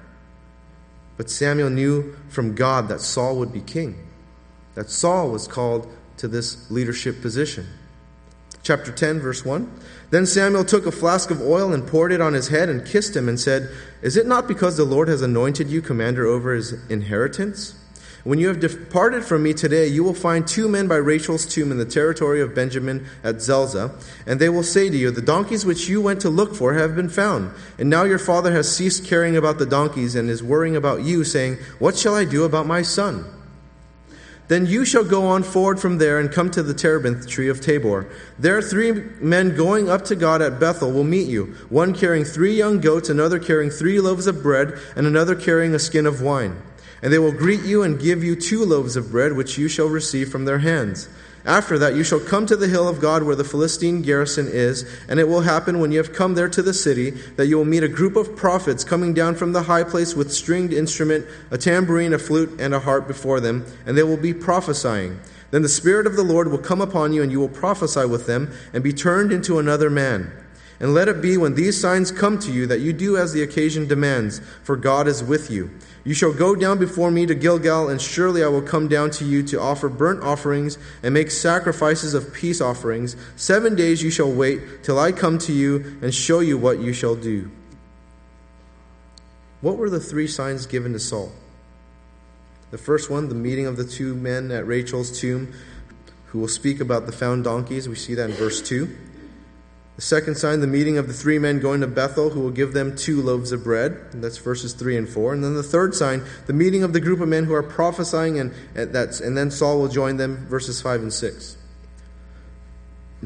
But 1.18 1.30
Samuel 1.30 1.70
knew 1.70 2.16
from 2.30 2.56
God 2.56 2.88
that 2.88 3.02
Saul 3.02 3.36
would 3.38 3.52
be 3.52 3.60
king 3.60 4.09
that 4.76 4.90
Saul 4.90 5.30
was 5.30 5.48
called 5.48 5.92
to 6.18 6.28
this 6.28 6.70
leadership 6.70 7.22
position. 7.22 7.68
Chapter 8.62 8.92
10, 8.92 9.20
verse 9.20 9.46
1. 9.46 9.72
Then 10.12 10.26
Samuel 10.26 10.66
took 10.66 10.86
a 10.86 10.92
flask 10.92 11.32
of 11.32 11.42
oil 11.42 11.74
and 11.74 11.88
poured 11.88 12.12
it 12.12 12.22
on 12.22 12.34
his 12.34 12.50
head 12.50 12.68
and 12.70 12.86
kissed 12.86 13.16
him 13.16 13.30
and 13.30 13.40
said, 13.40 13.70
Is 14.02 14.18
it 14.18 14.28
not 14.28 14.48
because 14.48 14.76
the 14.76 14.84
Lord 14.84 15.08
has 15.08 15.22
anointed 15.22 15.70
you 15.70 15.82
commander 15.82 16.26
over 16.26 16.54
his 16.54 16.74
inheritance? 16.90 17.76
When 18.26 18.38
you 18.38 18.50
have 18.50 18.60
departed 18.60 19.24
from 19.24 19.44
me 19.44 19.54
today, 19.54 19.88
you 19.88 20.04
will 20.04 20.14
find 20.14 20.46
two 20.46 20.68
men 20.68 20.90
by 20.90 20.98
Rachel's 20.98 21.46
tomb 21.46 21.72
in 21.72 21.78
the 21.78 21.86
territory 21.86 22.42
of 22.42 22.54
Benjamin 22.54 23.08
at 23.24 23.42
Zelzah, 23.42 23.96
and 24.26 24.42
they 24.42 24.50
will 24.50 24.64
say 24.64 24.90
to 24.90 24.98
you, 24.98 25.10
The 25.10 25.22
donkeys 25.22 25.66
which 25.66 25.88
you 25.88 26.02
went 26.02 26.20
to 26.22 26.30
look 26.30 26.54
for 26.54 26.74
have 26.74 26.98
been 26.98 27.08
found. 27.08 27.52
And 27.78 27.90
now 27.90 28.04
your 28.04 28.20
father 28.20 28.52
has 28.52 28.76
ceased 28.76 29.06
caring 29.06 29.38
about 29.38 29.58
the 29.58 29.66
donkeys 29.66 30.16
and 30.16 30.30
is 30.30 30.44
worrying 30.44 30.76
about 30.76 31.04
you, 31.04 31.24
saying, 31.24 31.60
What 31.80 31.98
shall 31.98 32.14
I 32.14 32.26
do 32.26 32.44
about 32.44 32.68
my 32.68 32.82
son? 32.82 33.26
Then 34.50 34.66
you 34.66 34.84
shall 34.84 35.04
go 35.04 35.28
on 35.28 35.44
forward 35.44 35.80
from 35.80 36.00
there 36.00 36.20
and 36.20 36.32
come 36.32 36.50
to 36.52 36.64
the 36.64 36.74
terebinth 36.74 37.28
tree 37.28 37.50
of 37.50 37.62
Tabor. 37.62 38.08
There 38.40 38.60
three 38.64 38.92
men 39.22 39.56
going 39.56 39.90
up 39.90 40.06
to 40.06 40.16
God 40.16 40.42
at 40.42 40.60
Bethel 40.60 40.92
will 40.92 41.04
meet 41.04 41.28
you, 41.28 41.56
one 41.70 41.94
carrying 41.94 42.26
three 42.26 42.56
young 42.56 42.80
goats, 42.80 43.10
another 43.10 43.38
carrying 43.38 43.70
three 43.70 44.00
loaves 44.00 44.26
of 44.26 44.42
bread, 44.42 44.74
and 44.96 45.06
another 45.06 45.36
carrying 45.36 45.76
a 45.76 45.80
skin 45.80 46.08
of 46.08 46.22
wine. 46.22 46.60
And 47.04 47.14
they 47.14 47.20
will 47.20 47.32
greet 47.32 47.62
you 47.62 47.84
and 47.84 48.00
give 48.00 48.24
you 48.24 48.36
two 48.36 48.66
loaves 48.66 48.96
of 48.96 49.12
bread, 49.12 49.34
which 49.34 49.60
you 49.60 49.68
shall 49.68 49.88
receive 49.88 50.30
from 50.30 50.46
their 50.46 50.60
hands. 50.60 51.08
After 51.46 51.78
that, 51.80 51.96
you 51.96 52.04
shall 52.04 52.20
come 52.20 52.46
to 52.48 52.56
the 52.56 52.68
hill 52.68 52.88
of 52.88 53.00
God 53.00 53.24
where 53.24 53.36
the 53.36 53.44
Philistine 53.44 54.02
garrison 54.02 54.48
is, 54.48 54.84
and 55.08 55.20
it 55.20 55.28
will 55.28 55.42
happen 55.42 55.80
when 55.80 55.92
you 55.92 55.98
have 55.98 56.14
come 56.14 56.36
there 56.36 56.50
to 56.50 56.62
the 56.62 56.74
city 56.74 57.12
that 57.38 57.48
you 57.48 57.58
will 57.58 57.66
meet 57.66 57.84
a 57.84 57.88
group 57.88 58.16
of 58.16 58.36
prophets 58.36 58.84
coming 58.84 59.14
down 59.14 59.36
from 59.36 59.54
the 59.54 59.64
high 59.64 59.84
place 59.84 60.16
with 60.16 60.34
stringed 60.34 60.74
instrument, 60.74 61.26
a 61.50 61.58
tambourine, 61.58 62.14
a 62.14 62.20
flute, 62.20 62.60
and 62.60 62.74
a 62.74 62.80
harp 62.80 63.08
before 63.08 63.40
them, 63.40 63.66
and 63.86 63.98
they 63.98 64.04
will 64.04 64.18
be 64.18 64.34
prophesying. 64.34 65.20
Then 65.52 65.62
the 65.62 65.70
Spirit 65.70 66.06
of 66.06 66.16
the 66.16 66.24
Lord 66.24 66.52
will 66.52 66.60
come 66.60 66.82
upon 66.82 67.14
you, 67.14 67.24
and 67.24 67.32
you 67.32 67.40
will 67.40 67.50
prophesy 67.50 68.06
with 68.06 68.28
them, 68.28 68.52
and 68.74 68.84
be 68.84 68.94
turned 68.94 69.32
into 69.32 69.60
another 69.60 69.90
man. 69.90 70.32
And 70.80 70.94
let 70.94 71.10
it 71.10 71.22
be 71.22 71.36
when 71.36 71.56
these 71.56 71.80
signs 71.80 72.10
come 72.12 72.40
to 72.40 72.52
you 72.52 72.66
that 72.68 72.80
you 72.80 72.94
do 72.94 73.18
as 73.18 73.34
the 73.34 73.44
occasion 73.44 73.88
demands, 73.88 74.40
for 74.64 74.78
God 74.78 75.08
is 75.08 75.22
with 75.22 75.52
you. 75.52 75.70
You 76.06 76.14
shall 76.14 76.34
go 76.34 76.56
down 76.56 76.80
before 76.80 77.12
me 77.12 77.26
to 77.26 77.36
Gilgal, 77.36 77.90
and 77.90 78.02
surely 78.02 78.44
I 78.44 78.48
will 78.48 78.62
come 78.62 78.88
down 78.88 79.12
to 79.12 79.26
you 79.26 79.44
to 79.44 79.60
offer 79.60 79.90
burnt 79.90 80.24
offerings 80.24 80.78
and 81.04 81.14
make 81.14 81.32
sacrifices 81.32 82.14
of 82.14 82.34
peace 82.34 82.62
offerings. 82.62 83.18
Seven 83.36 83.76
days 83.76 84.02
you 84.02 84.10
shall 84.10 84.32
wait 84.32 84.84
till 84.84 84.98
I 84.98 85.12
come 85.12 85.38
to 85.40 85.52
you 85.52 85.98
and 86.02 86.14
show 86.14 86.40
you 86.40 86.58
what 86.58 86.80
you 86.80 86.94
shall 86.94 87.16
do. 87.16 87.52
What 89.60 89.78
were 89.78 89.90
the 89.90 90.00
three 90.00 90.28
signs 90.28 90.66
given 90.66 90.94
to 90.94 91.00
Saul? 91.00 91.34
The 92.72 92.78
first 92.78 93.10
one, 93.10 93.28
the 93.28 93.36
meeting 93.36 93.66
of 93.66 93.76
the 93.76 93.84
two 93.84 94.16
men 94.16 94.52
at 94.52 94.66
Rachel's 94.66 95.20
tomb 95.20 95.52
who 96.28 96.40
will 96.40 96.48
speak 96.48 96.80
about 96.80 97.06
the 97.06 97.12
found 97.12 97.44
donkeys. 97.44 97.90
We 97.90 97.96
see 97.96 98.14
that 98.14 98.30
in 98.30 98.36
verse 98.36 98.62
2. 98.62 99.09
The 100.00 100.06
second 100.06 100.36
sign, 100.36 100.62
the 100.62 100.66
meeting 100.66 100.98
of 100.98 101.08
the 101.08 101.14
three 101.14 101.40
men 101.40 101.60
going 101.60 101.82
to 101.82 101.88
Bethel, 101.88 102.30
who 102.30 102.40
will 102.40 102.52
give 102.52 102.72
them 102.72 102.96
two 102.96 103.22
loaves 103.22 103.52
of 103.52 103.66
bread. 103.66 104.00
And 104.14 104.24
that's 104.24 104.38
verses 104.38 104.72
3 104.72 104.96
and 104.96 105.10
4. 105.10 105.34
And 105.34 105.44
then 105.44 105.56
the 105.56 105.62
third 105.62 105.94
sign, 105.94 106.24
the 106.46 106.54
meeting 106.54 106.84
of 106.84 106.94
the 106.94 107.02
group 107.02 107.20
of 107.20 107.28
men 107.28 107.44
who 107.44 107.54
are 107.54 107.62
prophesying, 107.62 108.40
and, 108.40 108.54
and, 108.76 108.94
that's, 108.94 109.20
and 109.20 109.38
then 109.38 109.52
Saul 109.52 109.78
will 109.78 109.90
join 109.90 110.16
them, 110.16 110.48
verses 110.48 110.82
5 110.82 111.02
and 111.02 111.12
6. 111.12 111.58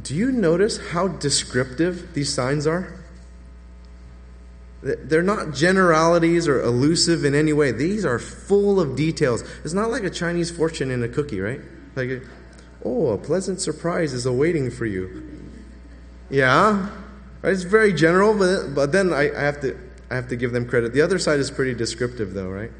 Do 0.02 0.16
you 0.16 0.32
notice 0.32 0.80
how 0.90 1.10
descriptive 1.10 2.16
these 2.16 2.34
signs 2.34 2.66
are? 2.66 2.92
They're 4.82 5.22
not 5.22 5.54
generalities 5.54 6.48
or 6.48 6.60
elusive 6.60 7.24
in 7.24 7.36
any 7.36 7.54
way. 7.54 7.72
These 7.72 8.04
are 8.04 8.18
full 8.18 8.80
of 8.80 8.96
details. 8.96 9.44
It's 9.64 9.76
not 9.76 9.92
like 9.92 10.06
a 10.06 10.10
Chinese 10.10 10.50
fortune 10.50 10.90
in 10.90 11.04
a 11.04 11.08
cookie, 11.08 11.40
right? 11.40 11.62
Like, 11.96 12.24
oh, 12.84 13.10
a 13.10 13.18
pleasant 13.20 13.62
surprise 13.62 14.12
is 14.12 14.26
awaiting 14.26 14.72
for 14.72 14.88
you. 14.88 15.43
Yeah, 16.30 16.90
right? 17.42 17.52
it's 17.52 17.64
very 17.64 17.94
general, 17.94 18.38
but, 18.38 18.74
but 18.74 18.92
then 18.92 19.14
I, 19.14 19.32
I, 19.36 19.42
have 19.42 19.62
to, 19.62 19.78
I 20.10 20.16
have 20.16 20.28
to 20.30 20.36
give 20.36 20.52
them 20.52 20.68
credit. 20.68 20.94
The 20.94 21.02
other 21.02 21.20
side 21.20 21.40
is 21.40 21.52
pretty 21.52 21.74
descriptive, 21.74 22.34
though, 22.34 22.50
right? 22.50 22.72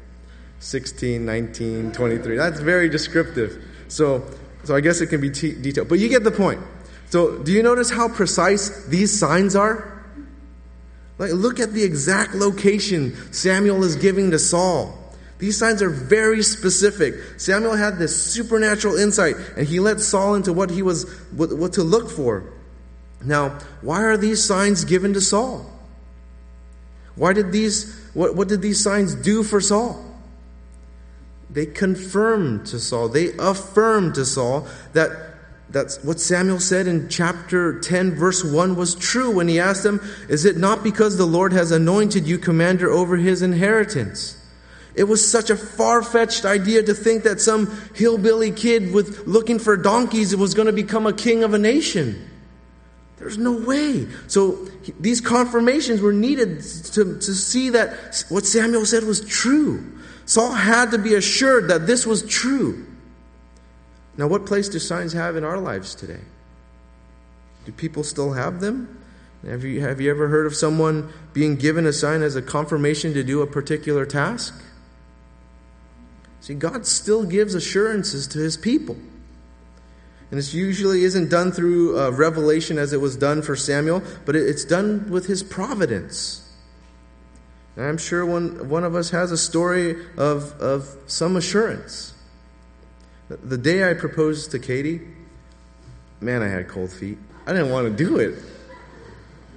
16, 0.60 1.24
19, 1.24 1.92
23. 1.92 2.36
That's 2.36 2.60
very 2.60 2.88
descriptive. 2.88 3.62
So, 3.88 4.24
so 4.64 4.74
I 4.74 4.80
guess 4.80 5.00
it 5.00 5.08
can 5.08 5.20
be 5.20 5.30
t- 5.30 5.54
detailed. 5.54 5.88
But 5.88 5.98
you 5.98 6.08
get 6.08 6.24
the 6.24 6.30
point. 6.30 6.60
So, 7.10 7.38
do 7.38 7.52
you 7.52 7.62
notice 7.62 7.90
how 7.90 8.08
precise 8.08 8.86
these 8.86 9.16
signs 9.16 9.54
are? 9.54 10.04
Like, 11.18 11.32
look 11.32 11.60
at 11.60 11.72
the 11.72 11.84
exact 11.84 12.34
location 12.34 13.14
Samuel 13.32 13.84
is 13.84 13.94
giving 13.94 14.30
to 14.32 14.38
Saul. 14.38 14.98
These 15.38 15.58
signs 15.58 15.82
are 15.82 15.90
very 15.90 16.42
specific. 16.42 17.14
Samuel 17.38 17.76
had 17.76 17.98
this 17.98 18.16
supernatural 18.16 18.96
insight, 18.96 19.36
and 19.56 19.66
he 19.66 19.78
led 19.80 20.00
Saul 20.00 20.34
into 20.34 20.52
what 20.52 20.70
he 20.70 20.82
was 20.82 21.08
what, 21.32 21.56
what 21.56 21.74
to 21.74 21.82
look 21.82 22.10
for. 22.10 22.44
Now, 23.24 23.58
why 23.80 24.02
are 24.02 24.16
these 24.16 24.44
signs 24.44 24.84
given 24.84 25.14
to 25.14 25.20
Saul? 25.20 25.70
Why 27.16 27.32
did 27.32 27.52
these 27.52 28.00
what, 28.14 28.36
what 28.36 28.48
did 28.48 28.62
these 28.62 28.82
signs 28.82 29.14
do 29.14 29.42
for 29.42 29.60
Saul? 29.60 30.14
they 31.54 31.66
confirmed 31.66 32.66
to 32.66 32.80
Saul, 32.80 33.08
they 33.08 33.32
affirmed 33.38 34.16
to 34.16 34.24
Saul 34.24 34.66
that 34.92 35.10
that's 35.70 36.02
what 36.04 36.20
Samuel 36.20 36.60
said 36.60 36.86
in 36.86 37.08
chapter 37.08 37.80
10, 37.80 38.14
verse 38.14 38.44
1 38.44 38.76
was 38.76 38.94
true 38.94 39.30
when 39.30 39.48
he 39.48 39.58
asked 39.58 39.84
him, 39.84 40.00
Is 40.28 40.44
it 40.44 40.56
not 40.56 40.84
because 40.84 41.16
the 41.16 41.26
Lord 41.26 41.52
has 41.52 41.70
anointed 41.70 42.26
you 42.26 42.38
commander 42.38 42.90
over 42.90 43.16
his 43.16 43.40
inheritance? 43.40 44.36
It 44.94 45.04
was 45.04 45.28
such 45.28 45.50
a 45.50 45.56
far 45.56 46.02
fetched 46.02 46.44
idea 46.44 46.82
to 46.84 46.94
think 46.94 47.24
that 47.24 47.40
some 47.40 47.72
hillbilly 47.94 48.52
kid 48.52 48.92
with 48.92 49.26
looking 49.26 49.58
for 49.58 49.76
donkeys 49.76 50.36
was 50.36 50.54
going 50.54 50.66
to 50.66 50.72
become 50.72 51.06
a 51.06 51.12
king 51.12 51.42
of 51.42 51.54
a 51.54 51.58
nation. 51.58 52.30
There's 53.24 53.38
no 53.38 53.52
way. 53.52 54.06
So 54.26 54.68
these 55.00 55.22
confirmations 55.22 56.02
were 56.02 56.12
needed 56.12 56.60
to, 56.92 57.18
to 57.18 57.34
see 57.34 57.70
that 57.70 58.22
what 58.28 58.44
Samuel 58.44 58.84
said 58.84 59.04
was 59.04 59.22
true. 59.22 59.98
Saul 60.26 60.52
had 60.52 60.90
to 60.90 60.98
be 60.98 61.14
assured 61.14 61.68
that 61.68 61.86
this 61.86 62.06
was 62.06 62.22
true. 62.22 62.84
Now, 64.18 64.26
what 64.26 64.44
place 64.44 64.68
do 64.68 64.78
signs 64.78 65.14
have 65.14 65.36
in 65.36 65.44
our 65.44 65.56
lives 65.56 65.94
today? 65.94 66.20
Do 67.64 67.72
people 67.72 68.04
still 68.04 68.34
have 68.34 68.60
them? 68.60 69.02
Have 69.46 69.64
you, 69.64 69.80
have 69.80 70.02
you 70.02 70.10
ever 70.10 70.28
heard 70.28 70.44
of 70.44 70.54
someone 70.54 71.10
being 71.32 71.56
given 71.56 71.86
a 71.86 71.94
sign 71.94 72.20
as 72.20 72.36
a 72.36 72.42
confirmation 72.42 73.14
to 73.14 73.24
do 73.24 73.40
a 73.40 73.46
particular 73.46 74.04
task? 74.04 74.54
See, 76.42 76.52
God 76.52 76.86
still 76.86 77.24
gives 77.24 77.54
assurances 77.54 78.26
to 78.28 78.38
his 78.38 78.58
people. 78.58 78.98
And 80.34 80.38
this 80.40 80.52
usually 80.52 81.04
isn't 81.04 81.30
done 81.30 81.52
through 81.52 81.96
uh, 81.96 82.10
revelation 82.10 82.76
as 82.76 82.92
it 82.92 83.00
was 83.00 83.14
done 83.14 83.40
for 83.40 83.54
Samuel, 83.54 84.02
but 84.24 84.34
it's 84.34 84.64
done 84.64 85.08
with 85.08 85.26
his 85.26 85.44
providence. 85.44 86.52
And 87.76 87.84
I'm 87.86 87.98
sure 87.98 88.26
one, 88.26 88.68
one 88.68 88.82
of 88.82 88.96
us 88.96 89.10
has 89.10 89.30
a 89.30 89.38
story 89.38 89.92
of, 90.16 90.60
of 90.60 90.88
some 91.06 91.36
assurance. 91.36 92.14
The 93.28 93.56
day 93.56 93.88
I 93.88 93.94
proposed 93.94 94.50
to 94.50 94.58
Katie, 94.58 95.02
man, 96.20 96.42
I 96.42 96.48
had 96.48 96.66
cold 96.66 96.90
feet. 96.90 97.18
I 97.46 97.52
didn't 97.52 97.70
want 97.70 97.96
to 97.96 98.04
do 98.04 98.18
it. 98.18 98.34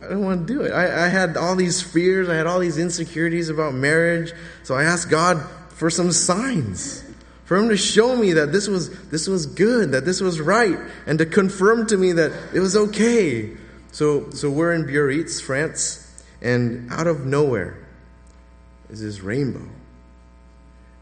I 0.03 0.09
didn't 0.09 0.25
want 0.25 0.47
to 0.47 0.53
do 0.53 0.61
it. 0.61 0.73
I, 0.73 1.05
I 1.05 1.07
had 1.07 1.37
all 1.37 1.55
these 1.55 1.81
fears, 1.81 2.29
I 2.29 2.35
had 2.35 2.45
all 2.45 2.59
these 2.59 2.77
insecurities 2.77 3.49
about 3.49 3.73
marriage. 3.73 4.31
So 4.61 4.75
I 4.75 4.83
asked 4.83 5.09
God, 5.09 5.43
for 5.69 5.89
some 5.89 6.11
signs, 6.11 7.03
for 7.47 7.55
him 7.55 7.69
to 7.69 7.77
show 7.77 8.13
me 8.13 8.33
that 8.33 8.51
this 8.51 8.67
was, 8.67 8.89
this 9.07 9.25
was 9.25 9.45
good, 9.45 9.93
that 9.93 10.03
this 10.03 10.19
was 10.19 10.41
right, 10.41 10.77
and 11.05 11.17
to 11.17 11.25
confirm 11.25 11.87
to 11.87 11.95
me 11.95 12.11
that 12.11 12.33
it 12.53 12.59
was 12.59 12.75
okay. 12.75 13.55
So, 13.93 14.29
so 14.31 14.51
we're 14.51 14.73
in 14.73 14.85
Biarritz, 14.85 15.39
France, 15.39 16.25
and 16.41 16.91
out 16.91 17.07
of 17.07 17.25
nowhere 17.25 17.87
is 18.89 19.01
this 19.01 19.21
rainbow. 19.21 19.65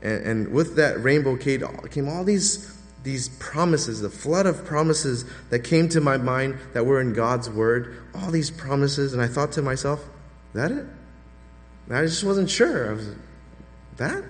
And, 0.03 0.23
and 0.23 0.51
with 0.53 0.75
that 0.75 1.01
rainbow 1.01 1.35
came 1.35 2.07
all 2.07 2.23
these, 2.23 2.77
these 3.01 3.27
promises, 3.39 4.01
the 4.01 4.11
flood 4.11 4.45
of 4.45 4.65
promises 4.65 5.25
that 5.49 5.63
came 5.63 5.89
to 5.89 5.99
my 5.99 6.17
mind 6.17 6.59
that 6.73 6.85
were 6.85 7.01
in 7.01 7.13
God's 7.13 7.49
Word, 7.49 7.97
all 8.13 8.29
these 8.29 8.51
promises, 8.51 9.13
and 9.13 9.21
I 9.21 9.27
thought 9.27 9.51
to 9.53 9.63
myself, 9.63 10.05
that 10.53 10.69
it? 10.69 10.85
And 11.87 11.97
I 11.97 12.03
just 12.03 12.23
wasn't 12.23 12.51
sure. 12.51 12.91
I 12.91 12.93
was, 12.93 13.15
that? 13.97 14.23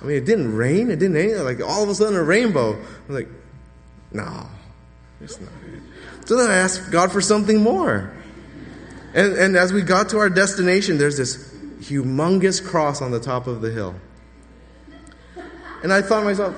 I 0.00 0.04
mean, 0.04 0.16
it 0.16 0.24
didn't 0.24 0.56
rain. 0.56 0.90
It 0.90 0.98
didn't 0.98 1.16
anything. 1.16 1.44
Like 1.44 1.60
all 1.60 1.82
of 1.82 1.88
a 1.88 1.94
sudden, 1.94 2.16
a 2.16 2.22
rainbow. 2.22 2.72
I'm 3.08 3.14
like, 3.14 3.28
no, 4.12 4.46
it's 5.20 5.40
not. 5.40 5.50
So 6.24 6.36
then 6.36 6.50
I 6.50 6.56
asked 6.56 6.90
God 6.90 7.12
for 7.12 7.20
something 7.20 7.62
more. 7.62 8.12
And, 9.14 9.32
and 9.34 9.56
as 9.56 9.72
we 9.72 9.82
got 9.82 10.10
to 10.10 10.18
our 10.18 10.30
destination, 10.30 10.98
there's 10.98 11.16
this 11.16 11.52
humongous 11.80 12.64
cross 12.64 13.02
on 13.02 13.10
the 13.10 13.20
top 13.20 13.46
of 13.46 13.60
the 13.60 13.70
hill. 13.70 13.94
And 15.82 15.92
I 15.92 16.02
thought 16.02 16.20
to 16.20 16.26
myself, 16.26 16.54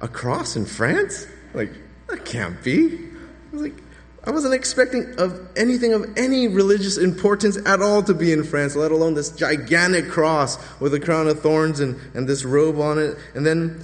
a 0.00 0.08
cross 0.08 0.56
in 0.56 0.64
France? 0.64 1.26
Like, 1.52 1.72
that 2.08 2.24
can't 2.24 2.62
be. 2.62 2.96
I 2.96 3.52
was 3.52 3.62
like, 3.62 3.74
I 4.22 4.30
wasn't 4.32 4.52
expecting 4.52 5.14
of 5.18 5.48
anything 5.56 5.94
of 5.94 6.06
any 6.16 6.46
religious 6.46 6.98
importance 6.98 7.56
at 7.64 7.80
all 7.80 8.02
to 8.02 8.12
be 8.12 8.32
in 8.32 8.44
France, 8.44 8.76
let 8.76 8.92
alone 8.92 9.14
this 9.14 9.30
gigantic 9.30 10.08
cross 10.08 10.58
with 10.78 10.92
a 10.92 11.00
crown 11.00 11.26
of 11.26 11.40
thorns 11.40 11.80
and, 11.80 11.98
and 12.14 12.28
this 12.28 12.44
robe 12.44 12.78
on 12.78 12.98
it. 12.98 13.16
And 13.34 13.46
then, 13.46 13.80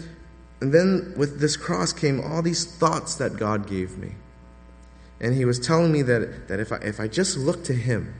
and 0.60 0.74
then 0.74 1.14
with 1.16 1.40
this 1.40 1.56
cross 1.56 1.92
came 1.92 2.20
all 2.20 2.42
these 2.42 2.66
thoughts 2.66 3.14
that 3.14 3.38
God 3.38 3.66
gave 3.66 3.96
me. 3.96 4.12
And 5.20 5.34
He 5.34 5.46
was 5.46 5.58
telling 5.58 5.90
me 5.90 6.02
that, 6.02 6.48
that 6.48 6.60
if, 6.60 6.70
I, 6.70 6.76
if 6.76 7.00
I 7.00 7.08
just 7.08 7.38
look 7.38 7.64
to 7.64 7.72
Him, 7.72 8.14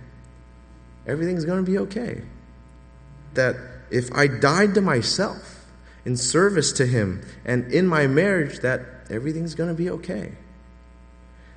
everything's 1.06 1.44
going 1.44 1.62
to 1.62 1.70
be 1.70 1.76
okay. 1.78 2.22
That 3.34 3.56
if 3.90 4.10
I 4.14 4.26
died 4.26 4.74
to 4.74 4.80
myself 4.80 5.66
in 6.06 6.16
service 6.16 6.72
to 6.72 6.86
Him 6.86 7.26
and 7.44 7.70
in 7.70 7.86
my 7.86 8.06
marriage, 8.06 8.60
that 8.60 8.80
everything's 9.10 9.54
going 9.54 9.68
to 9.68 9.74
be 9.74 9.90
okay. 9.90 10.32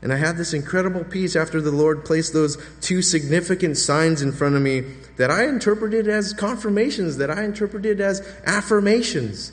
And 0.01 0.13
I 0.13 0.17
had 0.17 0.37
this 0.37 0.53
incredible 0.53 1.03
peace 1.03 1.35
after 1.35 1.59
the 1.59 1.71
Lord 1.71 2.05
placed 2.05 2.31
those 2.31 2.57
two 2.79 3.01
significant 3.01 3.77
signs 3.77 4.21
in 4.21 4.31
front 4.31 4.55
of 4.55 4.61
me 4.61 4.81
that 5.17 5.29
I 5.29 5.45
interpreted 5.45 6.07
as 6.07 6.33
confirmations, 6.33 7.17
that 7.17 7.29
I 7.29 7.43
interpreted 7.43 7.99
as 7.99 8.21
affirmations. 8.45 9.51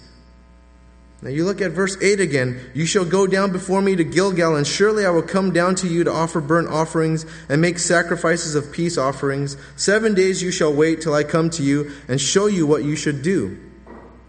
Now 1.23 1.31
you 1.31 1.45
look 1.45 1.61
at 1.61 1.73
verse 1.73 1.97
8 2.01 2.21
again. 2.21 2.61
You 2.75 2.87
shall 2.87 3.05
go 3.05 3.27
down 3.27 3.51
before 3.51 3.83
me 3.83 3.97
to 3.97 4.05
Gilgal, 4.05 4.55
and 4.55 4.67
surely 4.67 5.05
I 5.05 5.11
will 5.11 5.23
come 5.23 5.51
down 5.51 5.75
to 5.77 5.89
you 5.89 6.05
to 6.05 6.13
offer 6.13 6.41
burnt 6.41 6.69
offerings 6.69 7.27
and 7.49 7.61
make 7.61 7.79
sacrifices 7.79 8.55
of 8.55 8.71
peace 8.71 8.99
offerings. 8.99 9.57
Seven 9.77 10.15
days 10.15 10.43
you 10.43 10.53
shall 10.53 10.73
wait 10.73 11.01
till 11.01 11.15
I 11.15 11.25
come 11.25 11.51
to 11.51 11.63
you 11.63 11.91
and 12.07 12.21
show 12.21 12.47
you 12.47 12.67
what 12.67 12.85
you 12.85 12.95
should 12.95 13.23
do. 13.23 13.59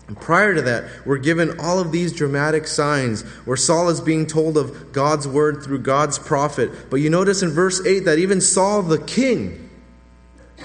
And 0.07 0.19
prior 0.19 0.55
to 0.55 0.61
that, 0.61 0.85
we're 1.05 1.17
given 1.17 1.59
all 1.59 1.79
of 1.79 1.91
these 1.91 2.13
dramatic 2.13 2.65
signs 2.65 3.23
where 3.45 3.57
Saul 3.57 3.89
is 3.89 3.99
being 3.99 4.25
told 4.25 4.57
of 4.57 4.93
God's 4.93 5.27
word 5.27 5.63
through 5.63 5.79
God's 5.79 6.17
prophet. 6.17 6.89
But 6.89 6.97
you 6.97 7.09
notice 7.09 7.41
in 7.41 7.49
verse 7.49 7.85
8 7.85 8.05
that 8.05 8.17
even 8.17 8.39
Saul, 8.39 8.83
the 8.83 8.99
king, 8.99 9.69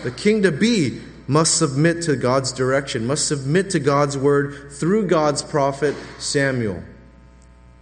the 0.04 0.12
king 0.12 0.42
to 0.42 0.52
be, 0.52 1.00
must 1.26 1.56
submit 1.56 2.02
to 2.02 2.16
God's 2.16 2.52
direction, 2.52 3.06
must 3.06 3.26
submit 3.26 3.70
to 3.70 3.80
God's 3.80 4.16
word 4.16 4.72
through 4.72 5.06
God's 5.06 5.42
prophet 5.42 5.94
Samuel. 6.18 6.82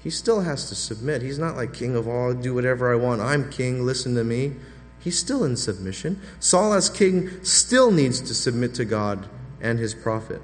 He 0.02 0.10
still 0.10 0.40
has 0.40 0.68
to 0.70 0.74
submit. 0.74 1.20
He's 1.20 1.38
not 1.38 1.56
like 1.56 1.74
king 1.74 1.94
of 1.94 2.08
all, 2.08 2.32
do 2.32 2.54
whatever 2.54 2.92
I 2.92 2.96
want. 2.96 3.20
I'm 3.20 3.50
king, 3.50 3.84
listen 3.84 4.14
to 4.14 4.24
me. 4.24 4.54
He's 4.98 5.18
still 5.18 5.44
in 5.44 5.56
submission. 5.56 6.20
Saul, 6.38 6.72
as 6.72 6.88
king, 6.88 7.42
still 7.44 7.90
needs 7.90 8.20
to 8.22 8.34
submit 8.34 8.74
to 8.74 8.84
God 8.84 9.28
and 9.60 9.78
his 9.78 9.94
prophet. 9.94 10.42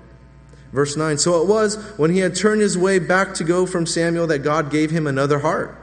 Verse 0.76 0.94
9 0.94 1.16
So 1.16 1.40
it 1.40 1.48
was 1.48 1.76
when 1.96 2.10
he 2.10 2.18
had 2.18 2.36
turned 2.36 2.60
his 2.60 2.76
way 2.76 2.98
back 2.98 3.32
to 3.36 3.44
go 3.44 3.64
from 3.64 3.86
Samuel 3.86 4.26
that 4.26 4.40
God 4.40 4.70
gave 4.70 4.90
him 4.90 5.06
another 5.06 5.38
heart. 5.38 5.74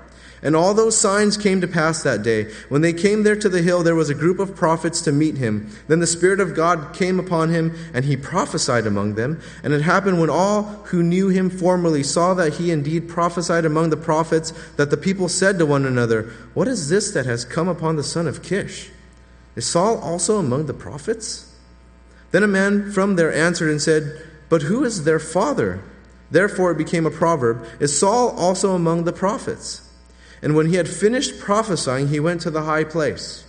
And 0.43 0.55
all 0.55 0.75
those 0.75 0.95
signs 0.95 1.35
came 1.35 1.61
to 1.61 1.67
pass 1.67 2.03
that 2.03 2.21
day. 2.21 2.51
When 2.69 2.81
they 2.81 2.93
came 2.93 3.23
there 3.23 3.37
to 3.37 3.49
the 3.49 3.63
hill, 3.63 3.81
there 3.81 3.95
was 3.95 4.11
a 4.11 4.13
group 4.13 4.37
of 4.37 4.55
prophets 4.55 5.01
to 5.03 5.11
meet 5.11 5.37
him. 5.37 5.71
Then 5.87 5.99
the 5.99 6.05
Spirit 6.05 6.39
of 6.39 6.53
God 6.53 6.93
came 6.93 7.19
upon 7.19 7.49
him, 7.49 7.73
and 7.91 8.05
he 8.05 8.15
prophesied 8.15 8.85
among 8.85 9.15
them. 9.15 9.41
And 9.63 9.73
it 9.73 9.81
happened 9.81 10.19
when 10.19 10.29
all 10.29 10.63
who 10.87 11.01
knew 11.01 11.29
him 11.29 11.49
formerly 11.49 12.03
saw 12.03 12.35
that 12.35 12.55
he 12.55 12.69
indeed 12.69 13.09
prophesied 13.09 13.65
among 13.65 13.89
the 13.89 13.97
prophets, 13.97 14.51
that 14.75 14.91
the 14.91 14.97
people 14.97 15.27
said 15.27 15.57
to 15.57 15.65
one 15.65 15.85
another, 15.85 16.23
What 16.53 16.67
is 16.67 16.89
this 16.89 17.09
that 17.11 17.25
has 17.25 17.45
come 17.45 17.69
upon 17.69 17.95
the 17.95 18.03
son 18.03 18.27
of 18.27 18.43
Kish? 18.43 18.91
Is 19.55 19.65
Saul 19.65 19.97
also 19.97 20.37
among 20.37 20.67
the 20.67 20.73
prophets? 20.73 21.51
Then 22.29 22.43
a 22.43 22.47
man 22.47 22.91
from 22.91 23.15
there 23.15 23.33
answered 23.33 23.71
and 23.71 23.81
said, 23.81 24.21
but 24.53 24.61
who 24.61 24.83
is 24.83 25.03
their 25.03 25.17
father? 25.17 25.81
Therefore 26.29 26.69
it 26.69 26.77
became 26.77 27.07
a 27.07 27.09
proverb 27.09 27.65
Is 27.79 27.97
Saul 27.97 28.29
also 28.37 28.75
among 28.75 29.03
the 29.03 29.11
prophets? 29.11 29.81
And 30.43 30.55
when 30.55 30.67
he 30.67 30.75
had 30.75 30.87
finished 30.87 31.39
prophesying, 31.39 32.09
he 32.09 32.19
went 32.19 32.41
to 32.41 32.51
the 32.51 32.61
high 32.61 32.83
place. 32.83 33.45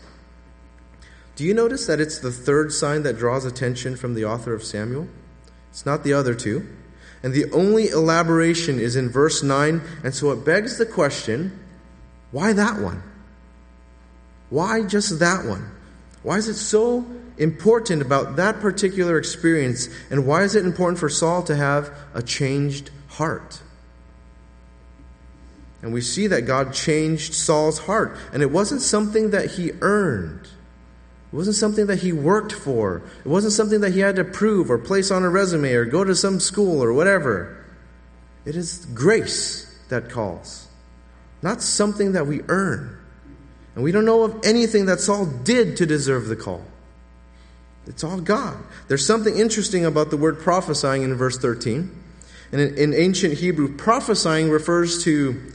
Do 1.37 1.45
you 1.45 1.53
notice 1.53 1.87
that 1.89 2.01
it's 2.01 2.19
the 2.19 2.33
third 2.33 2.73
sign 2.73 3.03
that 3.03 3.19
draws 3.19 3.45
attention 3.45 3.97
from 3.97 4.15
the 4.15 4.25
author 4.25 4.55
of 4.55 4.65
Samuel? 4.65 5.07
It's 5.69 5.85
not 5.85 6.05
the 6.05 6.15
other 6.15 6.35
two. 6.35 6.67
And 7.23 7.35
the 7.35 7.53
only 7.53 7.89
elaboration 7.89 8.81
is 8.81 8.97
in 8.97 9.11
verse 9.11 9.43
9, 9.43 9.83
and 10.03 10.15
so 10.15 10.31
it 10.31 10.43
begs 10.43 10.79
the 10.79 10.87
question 10.87 11.53
why 12.31 12.55
that 12.55 12.81
one? 12.81 13.03
Why 14.49 14.83
just 14.83 15.19
that 15.19 15.45
one? 15.45 15.71
Why 16.23 16.39
is 16.39 16.49
it 16.49 16.55
so 16.55 17.05
important 17.39 18.03
about 18.03 18.37
that 18.37 18.61
particular 18.61 19.19
experience, 19.19 19.89
and 20.11 20.27
why 20.27 20.43
is 20.43 20.55
it 20.55 20.65
important 20.65 20.99
for 20.99 21.09
Saul 21.09 21.43
to 21.45 21.57
have 21.57 21.91
a 22.13 22.23
changed 22.23 22.91
heart? 23.09 23.61
And 25.83 25.93
we 25.93 26.01
see 26.01 26.29
that 26.29 26.43
God 26.43 26.73
changed 26.73 27.35
Saul's 27.35 27.81
heart, 27.81 28.17
and 28.33 28.43
it 28.43 28.51
wasn't 28.51 28.81
something 28.81 29.31
that 29.31 29.53
he 29.53 29.73
earned. 29.81 30.49
It 31.33 31.37
wasn't 31.37 31.57
something 31.57 31.87
that 31.87 31.99
he 31.99 32.13
worked 32.13 32.53
for. 32.53 33.03
It 33.25 33.29
wasn't 33.29 33.53
something 33.53 33.81
that 33.81 33.93
he 33.93 34.01
had 34.01 34.17
to 34.17 34.25
prove 34.25 34.71
or 34.71 34.79
place 34.79 35.11
on 35.11 35.25
a 35.25 35.29
resume 35.29 35.73
or 35.75 35.85
go 35.85 36.05
to 36.05 36.15
some 36.15 36.41
school 36.41 36.83
or 36.83 36.93
whatever. 36.93 37.65
It 38.45 38.57
is 38.57 38.87
grace 38.95 39.77
that 39.89 40.11
calls, 40.11 40.69
not 41.43 41.61
something 41.61 42.13
that 42.13 42.27
we 42.27 42.43
earn. 42.49 42.99
And 43.75 43.83
we 43.83 43.91
don't 43.91 44.05
know 44.05 44.23
of 44.23 44.45
anything 44.45 44.87
that 44.87 45.01
Saul 45.01 45.27
did 45.27 45.77
to 45.79 45.87
deserve 45.87 46.29
the 46.29 46.37
call. 46.37 46.63
It's 47.87 48.03
all 48.03 48.21
God. 48.21 48.57
There's 48.89 49.07
something 49.07 49.37
interesting 49.37 49.85
about 49.85 50.11
the 50.11 50.17
word 50.17 50.41
prophesying 50.41 51.03
in 51.03 51.15
verse 51.15 51.39
13. 51.39 52.03
And 52.53 52.61
in, 52.61 52.77
in 52.77 52.95
ancient 52.95 53.35
Hebrew, 53.35 53.77
prophesying 53.77 54.49
refers 54.49 55.03
to 55.05 55.53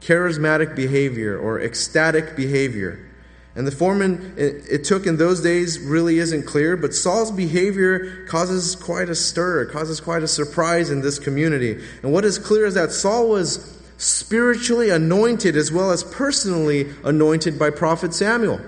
charismatic 0.00 0.74
behavior 0.74 1.38
or 1.38 1.60
ecstatic 1.60 2.34
behavior. 2.34 3.06
And 3.54 3.66
the 3.66 3.72
form 3.72 4.00
it, 4.02 4.64
it, 4.70 4.84
took 4.84 5.06
in 5.06 5.16
those 5.16 5.42
days 5.42 5.78
really 5.78 6.18
isn't 6.18 6.44
clear, 6.44 6.76
but 6.76 6.94
Saul's 6.94 7.32
behavior 7.32 8.24
causes 8.26 8.76
quite 8.76 9.08
a 9.08 9.14
stir, 9.14 9.66
causes 9.66 10.00
quite 10.00 10.22
a 10.22 10.28
surprise 10.28 10.90
in 10.90 11.00
this 11.00 11.18
community. 11.18 11.82
And 12.02 12.12
what 12.12 12.24
is 12.24 12.38
clear 12.38 12.64
is 12.64 12.74
that 12.74 12.92
Saul 12.92 13.28
was 13.28 13.76
spiritually 13.98 14.88
anointed 14.88 15.56
as 15.56 15.70
well 15.70 15.90
as 15.90 16.04
personally 16.04 16.90
anointed 17.04 17.58
by 17.58 17.70
prophet 17.70 18.14
Samuel. 18.14 18.60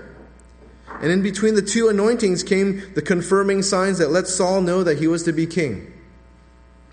And 1.03 1.11
in 1.11 1.21
between 1.21 1.55
the 1.55 1.61
two 1.61 1.89
anointings 1.89 2.43
came 2.43 2.81
the 2.93 3.01
confirming 3.01 3.61
signs 3.61 3.97
that 3.97 4.09
let 4.09 4.25
Saul 4.25 4.61
know 4.61 4.85
that 4.85 4.99
he 4.99 5.07
was 5.07 5.23
to 5.23 5.33
be 5.33 5.45
king. 5.45 5.91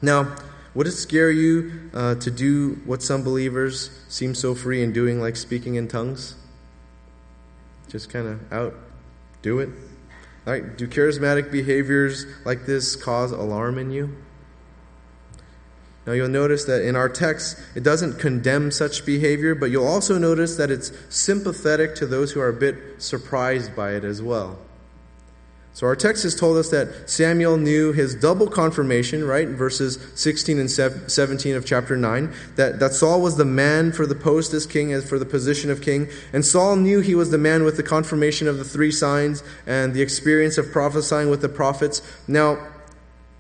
Now, 0.03 0.35
would 0.75 0.89
it 0.89 0.93
scare 0.93 1.31
you 1.31 1.91
uh, 1.95 2.17
to 2.17 2.29
do 2.29 2.81
what 2.85 3.05
some 3.05 3.23
believers 3.23 3.89
seem 4.09 4.35
so 4.35 4.57
free 4.57 4.83
in 4.83 4.93
doing, 4.93 5.21
like 5.21 5.37
speaking 5.37 5.77
in 5.77 5.87
tongues? 5.87 6.35
Just 7.87 8.11
kind 8.11 8.27
of 8.27 8.53
out, 8.53 8.75
do 9.43 9.61
it. 9.61 9.69
Right? 10.45 10.77
Do 10.77 10.89
charismatic 10.89 11.53
behaviors 11.53 12.27
like 12.45 12.67
this 12.67 12.97
cause 12.97 13.31
alarm 13.31 13.79
in 13.79 13.93
you? 13.93 14.17
Now, 16.07 16.13
you'll 16.13 16.29
notice 16.29 16.65
that 16.65 16.83
in 16.83 16.97
our 16.97 17.09
text, 17.09 17.59
it 17.75 17.83
doesn't 17.83 18.19
condemn 18.19 18.71
such 18.71 19.05
behavior, 19.05 19.55
but 19.55 19.71
you'll 19.71 19.87
also 19.87 20.19
notice 20.19 20.57
that 20.57 20.71
it's 20.71 20.93
sympathetic 21.09 21.95
to 21.97 22.07
those 22.07 22.33
who 22.33 22.41
are 22.41 22.49
a 22.49 22.55
bit 22.55 23.03
surprised 23.03 23.77
by 23.77 23.93
it 23.93 24.05
as 24.05 24.23
well. 24.23 24.59
So 25.73 25.87
our 25.87 25.95
text 25.95 26.25
has 26.25 26.35
told 26.35 26.57
us 26.57 26.71
that 26.71 27.09
Samuel 27.09 27.57
knew 27.57 27.93
his 27.93 28.15
double 28.15 28.49
confirmation, 28.49 29.25
right? 29.25 29.49
Verses 29.49 29.99
16 30.15 30.59
and 30.59 30.71
17 30.71 31.55
of 31.55 31.65
chapter 31.65 31.97
9, 31.97 32.35
that, 32.57 32.81
that 32.81 32.93
Saul 32.93 33.23
was 33.23 33.37
the 33.37 33.45
man 33.45 33.93
for 33.93 34.05
the 34.05 34.17
post 34.17 34.53
as 34.53 34.67
king, 34.67 34.93
as 34.93 35.09
for 35.09 35.19
the 35.19 35.25
position 35.25 35.71
of 35.71 35.81
king. 35.81 36.09
And 36.33 36.45
Saul 36.45 36.77
knew 36.77 37.01
he 37.01 37.15
was 37.15 37.31
the 37.31 37.39
man 37.39 37.63
with 37.63 37.77
the 37.77 37.83
confirmation 37.83 38.49
of 38.49 38.59
the 38.59 38.65
three 38.65 38.91
signs 38.91 39.45
and 39.65 39.95
the 39.95 40.03
experience 40.03 40.59
of 40.59 40.73
prophesying 40.73 41.31
with 41.31 41.41
the 41.41 41.49
prophets. 41.49 42.03
Now, 42.27 42.59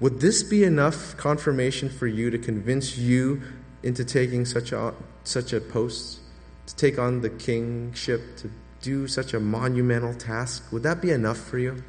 would 0.00 0.20
this 0.20 0.42
be 0.42 0.64
enough 0.64 1.16
confirmation 1.18 1.90
for 1.90 2.06
you 2.06 2.30
to 2.30 2.38
convince 2.38 2.96
you 2.96 3.42
into 3.82 4.04
taking 4.04 4.46
such 4.46 4.72
a, 4.72 4.94
such 5.24 5.52
a 5.52 5.60
post, 5.60 6.20
to 6.66 6.76
take 6.76 6.98
on 6.98 7.20
the 7.20 7.28
kingship, 7.28 8.36
to 8.38 8.50
do 8.80 9.06
such 9.06 9.34
a 9.34 9.40
monumental 9.40 10.14
task? 10.14 10.72
Would 10.72 10.82
that 10.84 11.02
be 11.02 11.10
enough 11.10 11.36
for 11.36 11.58
you? 11.58 11.82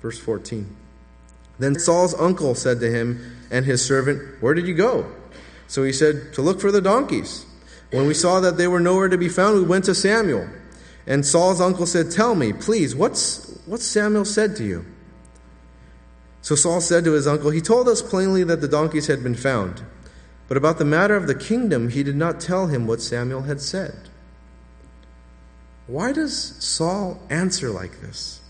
Verse 0.00 0.18
14. 0.18 0.76
Then 1.58 1.76
Saul's 1.76 2.14
uncle 2.14 2.54
said 2.54 2.78
to 2.80 2.88
him 2.88 3.36
and 3.50 3.64
his 3.64 3.84
servant, 3.84 4.40
Where 4.40 4.54
did 4.54 4.68
you 4.68 4.74
go? 4.74 5.10
So 5.66 5.82
he 5.82 5.92
said, 5.92 6.32
To 6.34 6.42
look 6.42 6.60
for 6.60 6.70
the 6.70 6.80
donkeys. 6.80 7.44
When 7.90 8.06
we 8.06 8.14
saw 8.14 8.38
that 8.40 8.56
they 8.56 8.68
were 8.68 8.80
nowhere 8.80 9.08
to 9.08 9.18
be 9.18 9.28
found, 9.28 9.56
we 9.56 9.64
went 9.64 9.86
to 9.86 9.94
Samuel. 9.94 10.48
And 11.06 11.26
Saul's 11.26 11.60
uncle 11.60 11.86
said, 11.86 12.12
Tell 12.12 12.36
me, 12.36 12.52
please, 12.52 12.94
what's, 12.94 13.60
what's 13.66 13.84
Samuel 13.84 14.24
said 14.24 14.54
to 14.56 14.64
you? 14.64 14.84
So 16.42 16.54
Saul 16.54 16.80
said 16.80 17.04
to 17.04 17.12
his 17.12 17.26
uncle, 17.26 17.50
He 17.50 17.60
told 17.60 17.88
us 17.88 18.02
plainly 18.02 18.44
that 18.44 18.60
the 18.60 18.68
donkeys 18.68 19.06
had 19.06 19.22
been 19.22 19.34
found. 19.34 19.82
But 20.48 20.56
about 20.56 20.78
the 20.78 20.84
matter 20.84 21.14
of 21.14 21.26
the 21.26 21.34
kingdom, 21.34 21.90
he 21.90 22.02
did 22.02 22.16
not 22.16 22.40
tell 22.40 22.68
him 22.68 22.86
what 22.86 23.02
Samuel 23.02 23.42
had 23.42 23.60
said. 23.60 24.08
Why 25.86 26.12
does 26.12 26.54
Saul 26.62 27.20
answer 27.28 27.70
like 27.70 28.00
this? 28.00 28.40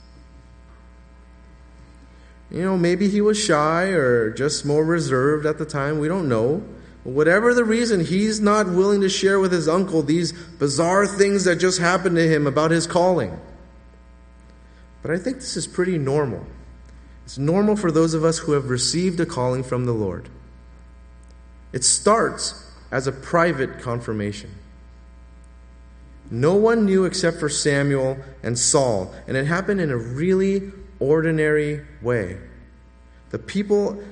You 2.51 2.63
know, 2.63 2.77
maybe 2.77 3.09
he 3.09 3.21
was 3.21 3.39
shy 3.39 3.87
or 3.87 4.31
just 4.31 4.65
more 4.65 4.85
reserved 4.85 5.45
at 5.45 5.59
the 5.59 5.67
time. 5.67 5.99
We 5.99 6.09
don't 6.09 6.29
know. 6.29 6.63
Whatever 7.05 7.55
the 7.55 7.65
reason, 7.65 8.05
he's 8.05 8.41
not 8.41 8.69
willing 8.69 9.01
to 9.03 9.09
share 9.09 9.39
with 9.39 9.53
his 9.53 9.69
uncle 9.69 10.03
these 10.03 10.33
bizarre 10.33 11.07
things 11.07 11.45
that 11.45 11.57
just 11.57 11.79
happened 11.79 12.17
to 12.17 12.29
him 12.29 12.47
about 12.47 12.71
his 12.71 12.87
calling. 12.87 13.39
But 15.03 15.11
I 15.11 15.19
think 15.19 15.37
this 15.37 15.57
is 15.57 15.67
pretty 15.67 15.99
normal. 15.99 16.45
It's 17.29 17.37
normal 17.37 17.77
for 17.77 17.91
those 17.91 18.15
of 18.15 18.25
us 18.25 18.39
who 18.39 18.53
have 18.53 18.71
received 18.71 19.21
a 19.21 19.27
calling 19.27 19.63
from 19.63 19.85
the 19.85 19.93
Lord. 19.93 20.31
It 21.75 21.85
starts 21.85 22.73
as 22.91 23.07
a 23.07 23.13
private 23.13 23.81
confirmation. 23.81 24.49
No 26.31 26.55
one 26.55 26.87
knew 26.87 27.05
except 27.05 27.39
for 27.39 27.51
Samuel 27.51 28.17
and 28.43 28.59
Saul, 28.59 29.15
and 29.27 29.37
it 29.37 29.45
happened 29.45 29.79
in 29.79 29.91
a 29.91 29.97
really 29.99 30.73
ordinary 31.01 31.85
way. 32.01 32.39
The 33.29 33.39
people 33.39 34.03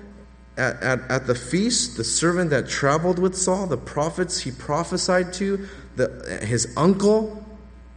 at, 0.59 0.83
at, 0.83 1.11
at, 1.11 1.27
the 1.27 1.35
feast, 1.35 1.97
the 1.97 2.05
servant 2.05 2.51
that 2.51 2.69
traveled 2.69 3.19
with 3.19 3.35
Saul, 3.35 3.67
the 3.67 3.79
prophets 3.79 4.41
he 4.41 4.51
prophesied 4.51 5.33
to, 5.33 5.67
the, 5.97 6.39
his 6.43 6.71
uncle, 6.77 7.43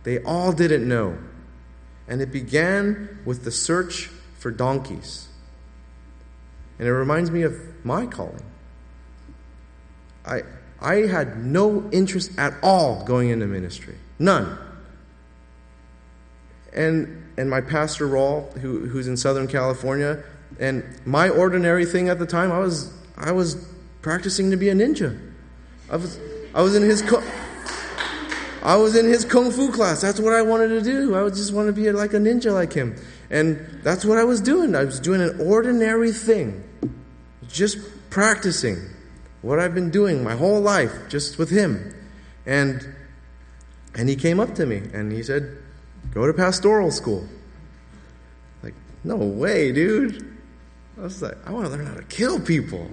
they 0.04 0.24
all 0.24 0.54
didn't 0.54 0.88
know. 0.88 1.18
And 2.08 2.22
it 2.22 2.32
began 2.32 3.20
with 3.26 3.44
the 3.44 3.52
search 3.52 4.12
for 4.40 4.50
donkeys. 4.52 5.28
And 6.80 6.88
it 6.88 6.94
reminds 6.94 7.30
me 7.30 7.44
of 7.44 7.54
my 7.84 8.06
calling. 8.06 8.42
I, 10.26 10.42
I 10.82 11.08
had 11.08 11.44
no 11.44 11.90
interest 11.92 12.32
at 12.38 12.54
all 12.64 13.04
going 13.04 13.30
into 13.30 13.46
ministry. 13.46 13.96
None. 14.18 14.58
And 16.74 17.26
and 17.38 17.50
my 17.50 17.62
pastor 17.62 18.06
Raul, 18.08 18.52
who, 18.60 18.88
who's 18.88 19.08
in 19.08 19.16
Southern 19.16 19.48
California, 19.48 20.24
and 20.60 20.84
my 21.06 21.30
ordinary 21.30 21.86
thing 21.86 22.10
at 22.10 22.20
the 22.20 22.26
time, 22.26 22.52
I 22.52 22.60
was 22.60 22.94
I 23.18 23.32
was 23.32 23.56
practicing 24.02 24.52
to 24.52 24.58
be 24.58 24.70
a 24.70 24.74
ninja. 24.74 25.20
I 25.90 25.96
was 25.96 26.20
I 26.54 26.62
was 26.62 26.76
in 26.76 26.84
his 26.84 27.02
I 28.62 28.76
was 28.76 28.96
in 28.96 29.06
his 29.06 29.26
kung 29.26 29.52
fu 29.52 29.72
class. 29.72 30.02
That's 30.02 30.20
what 30.20 30.34
I 30.34 30.42
wanted 30.42 30.68
to 30.70 30.82
do. 30.82 31.16
I 31.16 31.28
just 31.30 31.54
want 31.54 31.68
to 31.68 31.74
be 31.74 31.90
like 31.92 32.14
a 32.14 32.18
ninja 32.18 32.54
like 32.54 32.74
him. 32.74 32.96
And 33.30 33.80
that's 33.84 34.04
what 34.06 34.18
I 34.18 34.24
was 34.24 34.42
doing. 34.42 34.76
I 34.76 34.84
was 34.84 35.00
doing 35.00 35.22
an 35.22 35.40
ordinary 35.40 36.12
thing. 36.12 36.64
Just 37.48 37.78
practicing 38.10 38.78
what 39.42 39.60
I've 39.60 39.76
been 39.76 39.92
doing 39.92 40.24
my 40.24 40.36
whole 40.36 40.60
life 40.60 40.92
just 41.10 41.38
with 41.38 41.50
him. 41.50 41.96
And 42.46 42.96
and 43.96 44.08
he 44.10 44.16
came 44.16 44.40
up 44.40 44.56
to 44.56 44.66
me 44.66 44.78
and 44.94 45.12
he 45.12 45.24
said, 45.24 45.58
Go 46.14 46.26
to 46.26 46.34
pastoral 46.34 46.92
school. 46.92 47.28
Like, 48.64 48.74
no 49.04 49.16
way, 49.16 49.72
dude. 49.72 50.38
I 50.98 51.02
was 51.02 51.22
like, 51.22 51.38
I 51.46 51.52
want 51.52 51.66
to 51.66 51.72
learn 51.72 51.86
how 51.86 51.94
to 51.96 52.04
kill 52.04 52.40
people. 52.40 52.90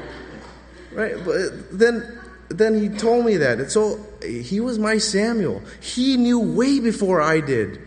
right? 0.92 1.14
But 1.24 1.78
then 1.78 2.20
then 2.48 2.80
he 2.80 2.88
told 2.88 3.26
me 3.26 3.36
that. 3.36 3.60
And 3.60 3.70
so 3.70 4.04
he 4.24 4.60
was 4.60 4.78
my 4.78 4.96
Samuel. 4.98 5.62
He 5.80 6.16
knew 6.16 6.40
way 6.40 6.80
before 6.80 7.20
I 7.20 7.40
did 7.40 7.86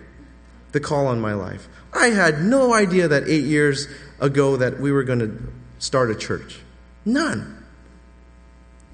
the 0.73 0.79
call 0.79 1.07
on 1.07 1.21
my 1.21 1.33
life. 1.33 1.69
I 1.93 2.07
had 2.07 2.43
no 2.43 2.73
idea 2.73 3.07
that 3.07 3.29
8 3.29 3.43
years 3.43 3.87
ago 4.19 4.57
that 4.57 4.79
we 4.79 4.91
were 4.91 5.03
going 5.03 5.19
to 5.19 5.53
start 5.79 6.11
a 6.11 6.15
church. 6.15 6.59
None. 7.05 7.63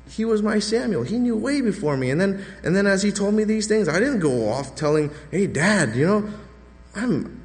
He 0.09 0.25
was 0.25 0.41
my 0.41 0.59
Samuel. 0.59 1.03
He 1.03 1.17
knew 1.17 1.37
way 1.37 1.61
before 1.61 1.95
me. 1.95 2.09
And 2.09 2.19
then, 2.19 2.45
and 2.63 2.75
then 2.75 2.87
as 2.87 3.03
he 3.03 3.11
told 3.11 3.35
me 3.35 3.43
these 3.43 3.67
things, 3.67 3.87
I 3.87 3.99
didn't 3.99 4.19
go 4.19 4.49
off 4.49 4.75
telling, 4.75 5.11
hey, 5.31 5.47
Dad, 5.47 5.95
you 5.95 6.05
know, 6.05 6.29
I'm, 6.95 7.43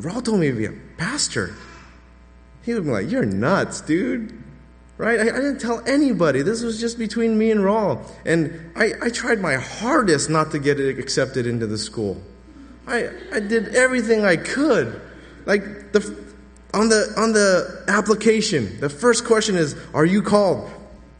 Raul 0.00 0.24
told 0.24 0.40
me 0.40 0.48
to 0.48 0.56
be 0.56 0.66
a 0.66 0.74
pastor. 0.96 1.54
He 2.62 2.74
would 2.74 2.84
be 2.84 2.90
like, 2.90 3.10
you're 3.10 3.24
nuts, 3.24 3.80
dude. 3.80 4.44
Right? 4.98 5.18
I, 5.18 5.22
I 5.22 5.26
didn't 5.26 5.60
tell 5.60 5.82
anybody. 5.88 6.42
This 6.42 6.62
was 6.62 6.78
just 6.78 6.98
between 6.98 7.38
me 7.38 7.50
and 7.50 7.60
Raul. 7.60 8.06
And 8.26 8.72
I, 8.76 8.92
I 9.00 9.08
tried 9.08 9.40
my 9.40 9.54
hardest 9.54 10.28
not 10.28 10.50
to 10.50 10.58
get 10.58 10.78
it 10.78 10.98
accepted 10.98 11.46
into 11.46 11.66
the 11.66 11.78
school. 11.78 12.22
I, 12.88 13.10
I 13.32 13.40
did 13.40 13.74
everything 13.74 14.24
I 14.24 14.36
could. 14.36 15.00
Like 15.46 15.92
the, 15.92 16.00
on 16.74 16.88
the 16.88 17.12
on 17.16 17.32
the 17.32 17.84
application, 17.88 18.80
the 18.80 18.90
first 18.90 19.24
question 19.24 19.56
is, 19.56 19.76
"Are 19.94 20.04
you 20.04 20.22
called?" 20.22 20.70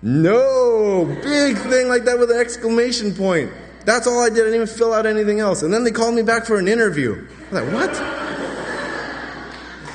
No! 0.03 1.05
Big 1.23 1.57
thing 1.57 1.89
like 1.89 2.05
that 2.05 2.19
with 2.19 2.31
an 2.31 2.39
exclamation 2.39 3.15
point. 3.15 3.51
That's 3.85 4.07
all 4.07 4.21
I 4.21 4.29
did. 4.29 4.41
I 4.41 4.51
didn't 4.51 4.55
even 4.55 4.67
fill 4.67 4.93
out 4.93 5.07
anything 5.07 5.41
else. 5.41 5.63
And 5.63 5.73
then 5.73 5.83
they 5.83 5.91
called 5.91 6.15
me 6.15 6.23
back 6.23 6.45
for 6.45 6.59
an 6.59 6.69
interview. 6.69 7.27
I 7.51 7.55
was 7.55 7.73
like, 7.73 7.73
what? 7.73 8.19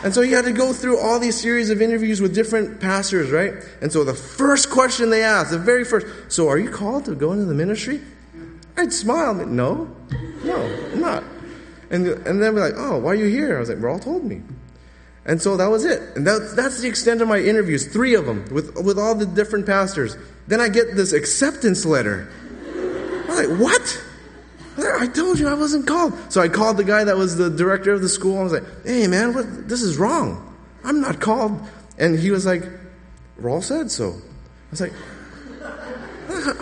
And 0.04 0.14
so 0.14 0.20
you 0.20 0.36
had 0.36 0.44
to 0.46 0.52
go 0.52 0.74
through 0.74 1.00
all 1.00 1.18
these 1.18 1.40
series 1.40 1.70
of 1.70 1.82
interviews 1.82 2.20
with 2.20 2.36
different 2.36 2.82
pastors, 2.82 3.32
right? 3.32 3.54
And 3.82 3.90
so 3.90 4.04
the 4.04 4.14
first 4.14 4.70
question 4.70 5.10
they 5.10 5.24
asked, 5.24 5.52
the 5.52 5.58
very 5.58 5.86
first, 5.86 6.08
so 6.28 6.50
are 6.50 6.58
you 6.58 6.70
called 6.70 7.06
to 7.06 7.16
go 7.16 7.32
into 7.32 7.46
the 7.46 7.54
ministry? 7.54 8.02
I'd 8.76 8.92
smile. 8.92 9.34
no, 9.34 9.96
no, 10.44 10.90
I'm 10.92 11.00
not. 11.00 11.24
And, 11.94 12.08
and 12.08 12.42
then 12.42 12.56
be 12.56 12.60
like, 12.60 12.74
oh, 12.76 12.98
why 12.98 13.12
are 13.12 13.16
you 13.16 13.28
here? 13.28 13.56
I 13.56 13.60
was 13.60 13.70
like, 13.70 13.78
Raul 13.78 14.02
told 14.02 14.24
me. 14.24 14.42
And 15.26 15.40
so 15.40 15.56
that 15.58 15.68
was 15.68 15.86
it. 15.86 16.02
And 16.18 16.26
that, 16.26 16.54
that's 16.56 16.82
the 16.82 16.88
extent 16.88 17.22
of 17.22 17.28
my 17.28 17.38
interviews, 17.38 17.86
three 17.86 18.16
of 18.16 18.26
them, 18.26 18.46
with, 18.52 18.76
with 18.84 18.98
all 18.98 19.14
the 19.14 19.28
different 19.28 19.68
pastors. 19.68 20.18
Then 20.48 20.60
I 20.60 20.70
get 20.70 20.96
this 20.96 21.14
acceptance 21.14 21.86
letter. 21.86 22.30
I'm 22.76 23.28
like, 23.28 23.60
what? 23.60 24.04
I 24.76 25.06
told 25.06 25.38
you 25.38 25.48
I 25.48 25.54
wasn't 25.54 25.86
called. 25.86 26.14
So 26.34 26.42
I 26.42 26.50
called 26.50 26.78
the 26.78 26.84
guy 26.84 27.04
that 27.04 27.16
was 27.16 27.38
the 27.38 27.52
director 27.52 27.94
of 27.94 28.02
the 28.02 28.10
school. 28.10 28.40
I 28.40 28.44
was 28.44 28.54
like, 28.54 28.64
hey, 28.84 29.06
man, 29.06 29.36
what, 29.36 29.70
this 29.70 29.84
is 29.84 29.98
wrong. 29.98 30.52
I'm 30.84 31.00
not 31.00 31.22
called. 31.22 31.62
And 32.00 32.18
he 32.18 32.32
was 32.32 32.48
like, 32.48 32.64
Raul 33.40 33.62
said 33.62 33.92
so. 33.92 34.10
I 34.10 34.72
was 34.72 34.82
like, 34.82 34.94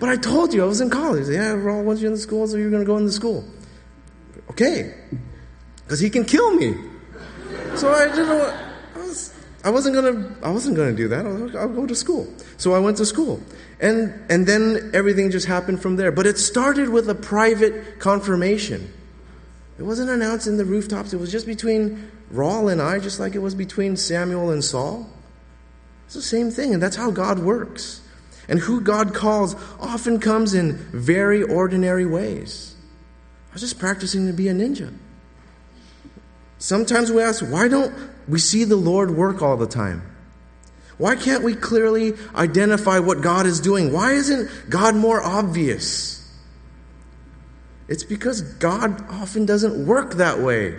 but 0.00 0.08
I 0.08 0.16
told 0.16 0.52
you 0.52 0.64
I 0.64 0.66
was 0.66 0.80
in 0.80 0.90
college. 0.90 1.28
Yeah, 1.28 1.54
Raul 1.54 1.84
wants 1.84 2.02
you 2.02 2.08
in 2.08 2.14
the 2.14 2.18
school, 2.18 2.48
so 2.48 2.56
you're 2.56 2.70
going 2.70 2.82
to 2.82 2.86
go 2.86 2.96
in 2.96 3.06
the 3.06 3.12
school. 3.12 3.44
Okay. 4.50 4.94
Because 5.84 6.00
he 6.00 6.10
can 6.10 6.24
kill 6.24 6.54
me. 6.54 6.74
So 7.76 7.92
I 7.92 8.06
didn't. 8.06 8.30
I, 8.30 8.98
was, 8.98 9.34
I 9.64 9.70
wasn't 9.70 9.94
gonna. 9.94 10.36
I 10.42 10.50
wasn't 10.50 10.76
gonna 10.76 10.92
do 10.92 11.08
that. 11.08 11.26
I'll, 11.26 11.58
I'll 11.58 11.68
go 11.68 11.86
to 11.86 11.94
school. 11.94 12.32
So 12.56 12.72
I 12.72 12.78
went 12.78 12.96
to 12.98 13.06
school, 13.06 13.40
and 13.80 14.14
and 14.30 14.46
then 14.46 14.90
everything 14.94 15.30
just 15.30 15.46
happened 15.46 15.82
from 15.82 15.96
there. 15.96 16.12
But 16.12 16.26
it 16.26 16.38
started 16.38 16.88
with 16.88 17.08
a 17.10 17.14
private 17.14 17.98
confirmation. 17.98 18.92
It 19.78 19.82
wasn't 19.82 20.10
announced 20.10 20.46
in 20.46 20.56
the 20.56 20.64
rooftops. 20.64 21.12
It 21.12 21.18
was 21.18 21.32
just 21.32 21.46
between 21.46 22.10
Raul 22.32 22.70
and 22.70 22.80
I, 22.80 23.00
just 23.00 23.18
like 23.18 23.34
it 23.34 23.40
was 23.40 23.54
between 23.54 23.96
Samuel 23.96 24.50
and 24.50 24.64
Saul. 24.64 25.10
It's 26.06 26.14
the 26.14 26.22
same 26.22 26.50
thing, 26.50 26.74
and 26.74 26.82
that's 26.82 26.96
how 26.96 27.10
God 27.10 27.40
works. 27.40 28.00
And 28.48 28.60
who 28.60 28.80
God 28.80 29.14
calls 29.14 29.56
often 29.80 30.20
comes 30.20 30.54
in 30.54 30.74
very 30.92 31.42
ordinary 31.42 32.06
ways. 32.06 32.73
Was 33.54 33.62
just 33.62 33.78
practicing 33.78 34.26
to 34.26 34.32
be 34.32 34.48
a 34.48 34.52
ninja. 34.52 34.92
Sometimes 36.58 37.10
we 37.10 37.22
ask, 37.22 37.44
why 37.44 37.68
don't 37.68 37.94
we 38.28 38.40
see 38.40 38.64
the 38.64 38.76
Lord 38.76 39.12
work 39.12 39.42
all 39.42 39.56
the 39.56 39.66
time? 39.66 40.02
Why 40.98 41.14
can't 41.14 41.44
we 41.44 41.54
clearly 41.54 42.14
identify 42.34 42.98
what 42.98 43.20
God 43.20 43.46
is 43.46 43.60
doing? 43.60 43.92
Why 43.92 44.12
isn't 44.12 44.50
God 44.68 44.96
more 44.96 45.22
obvious? 45.22 46.20
It's 47.86 48.02
because 48.02 48.40
God 48.42 49.04
often 49.08 49.46
doesn't 49.46 49.86
work 49.86 50.14
that 50.14 50.40
way. 50.40 50.76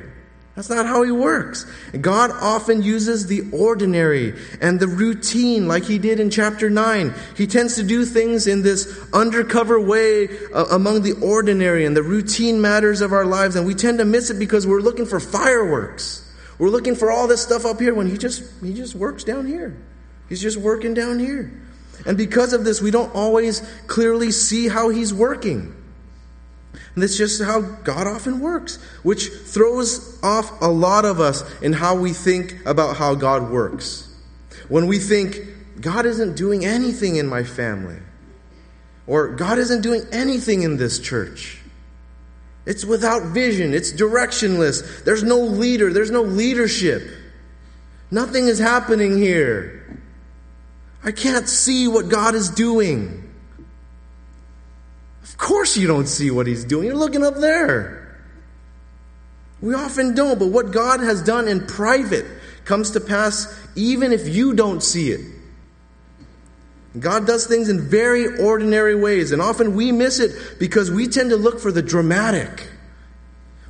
That's 0.55 0.69
not 0.69 0.85
how 0.85 1.03
he 1.03 1.11
works. 1.11 1.65
God 1.99 2.31
often 2.31 2.81
uses 2.81 3.27
the 3.27 3.41
ordinary 3.51 4.33
and 4.61 4.79
the 4.79 4.87
routine, 4.87 5.67
like 5.67 5.83
he 5.83 5.97
did 5.97 6.21
in 6.21 6.29
chapter 6.29 6.69
9. 6.69 7.13
He 7.35 7.45
tends 7.45 7.75
to 7.75 7.83
do 7.83 8.05
things 8.05 8.47
in 8.47 8.61
this 8.61 8.87
undercover 9.13 9.81
way 9.81 10.29
uh, 10.53 10.65
among 10.71 11.01
the 11.01 11.11
ordinary 11.21 11.85
and 11.85 11.95
the 11.95 12.03
routine 12.03 12.61
matters 12.61 13.01
of 13.01 13.11
our 13.11 13.25
lives, 13.25 13.57
and 13.57 13.67
we 13.67 13.75
tend 13.75 13.97
to 13.97 14.05
miss 14.05 14.29
it 14.29 14.39
because 14.39 14.65
we're 14.65 14.79
looking 14.79 15.05
for 15.05 15.19
fireworks. 15.19 16.21
We're 16.57 16.69
looking 16.69 16.95
for 16.95 17.11
all 17.11 17.27
this 17.27 17.41
stuff 17.41 17.65
up 17.65 17.81
here 17.81 17.93
when 17.93 18.07
he 18.07 18.17
just 18.17 18.43
he 18.63 18.73
just 18.73 18.95
works 18.95 19.25
down 19.25 19.45
here. 19.45 19.75
He's 20.29 20.41
just 20.41 20.57
working 20.57 20.93
down 20.93 21.19
here. 21.19 21.51
And 22.05 22.17
because 22.17 22.53
of 22.53 22.63
this, 22.63 22.81
we 22.81 22.91
don't 22.91 23.13
always 23.13 23.59
clearly 23.87 24.31
see 24.31 24.69
how 24.69 24.87
he's 24.87 25.13
working. 25.13 25.75
And 26.95 27.03
that's 27.03 27.17
just 27.17 27.43
how 27.43 27.59
God 27.59 28.07
often 28.07 28.39
works, 28.39 28.77
which 29.03 29.27
throws 29.27 30.17
off 30.23 30.61
a 30.61 30.69
lot 30.69 31.03
of 31.03 31.19
us 31.19 31.43
in 31.61 31.73
how 31.73 31.95
we 31.95 32.13
think 32.13 32.65
about 32.65 32.95
how 32.95 33.15
God 33.15 33.51
works. 33.51 34.07
When 34.69 34.87
we 34.87 34.97
think, 34.97 35.39
God 35.81 36.05
isn't 36.05 36.37
doing 36.37 36.65
anything 36.65 37.17
in 37.17 37.27
my 37.27 37.43
family, 37.43 37.97
or 39.07 39.27
God 39.27 39.59
isn't 39.59 39.81
doing 39.81 40.03
anything 40.13 40.63
in 40.63 40.77
this 40.77 40.99
church. 40.99 41.61
It's 42.65 42.85
without 42.85 43.23
vision, 43.23 43.73
it's 43.73 43.91
directionless. 43.91 45.03
There's 45.03 45.21
no 45.21 45.39
leader, 45.39 45.91
there's 45.91 46.11
no 46.11 46.21
leadership. 46.21 47.03
Nothing 48.09 48.47
is 48.47 48.57
happening 48.57 49.17
here. 49.17 49.99
I 51.03 51.11
can't 51.11 51.47
see 51.47 51.87
what 51.87 52.07
God 52.07 52.33
is 52.33 52.49
doing. 52.49 53.24
Of 55.25 55.37
course, 55.37 55.75
you 55.75 55.87
don't 55.87 56.07
see 56.07 56.29
what 56.29 56.45
He's 56.45 56.63
doing. 56.63 56.85
You're 56.85 56.95
looking 56.95 57.23
up 57.23 57.35
there. 57.35 58.15
We 59.59 59.73
often 59.73 60.13
don't, 60.13 60.37
but 60.37 60.49
what 60.49 60.71
God 60.71 60.99
has 60.99 61.23
done 61.23 61.47
in 61.47 61.65
private 61.65 62.25
comes 62.63 62.91
to 62.91 62.99
pass 62.99 63.51
even 63.75 64.13
if 64.13 64.27
you 64.27 64.53
don't 64.53 64.83
see 64.83 65.09
it. 65.09 65.21
God 66.99 67.25
does 67.25 67.47
things 67.47 67.67
in 67.67 67.81
very 67.81 68.37
ordinary 68.37 68.95
ways, 68.95 69.31
and 69.31 69.41
often 69.41 69.75
we 69.75 69.91
miss 69.91 70.19
it 70.19 70.59
because 70.59 70.91
we 70.91 71.07
tend 71.07 71.31
to 71.31 71.37
look 71.37 71.59
for 71.59 71.71
the 71.71 71.81
dramatic. 71.81 72.69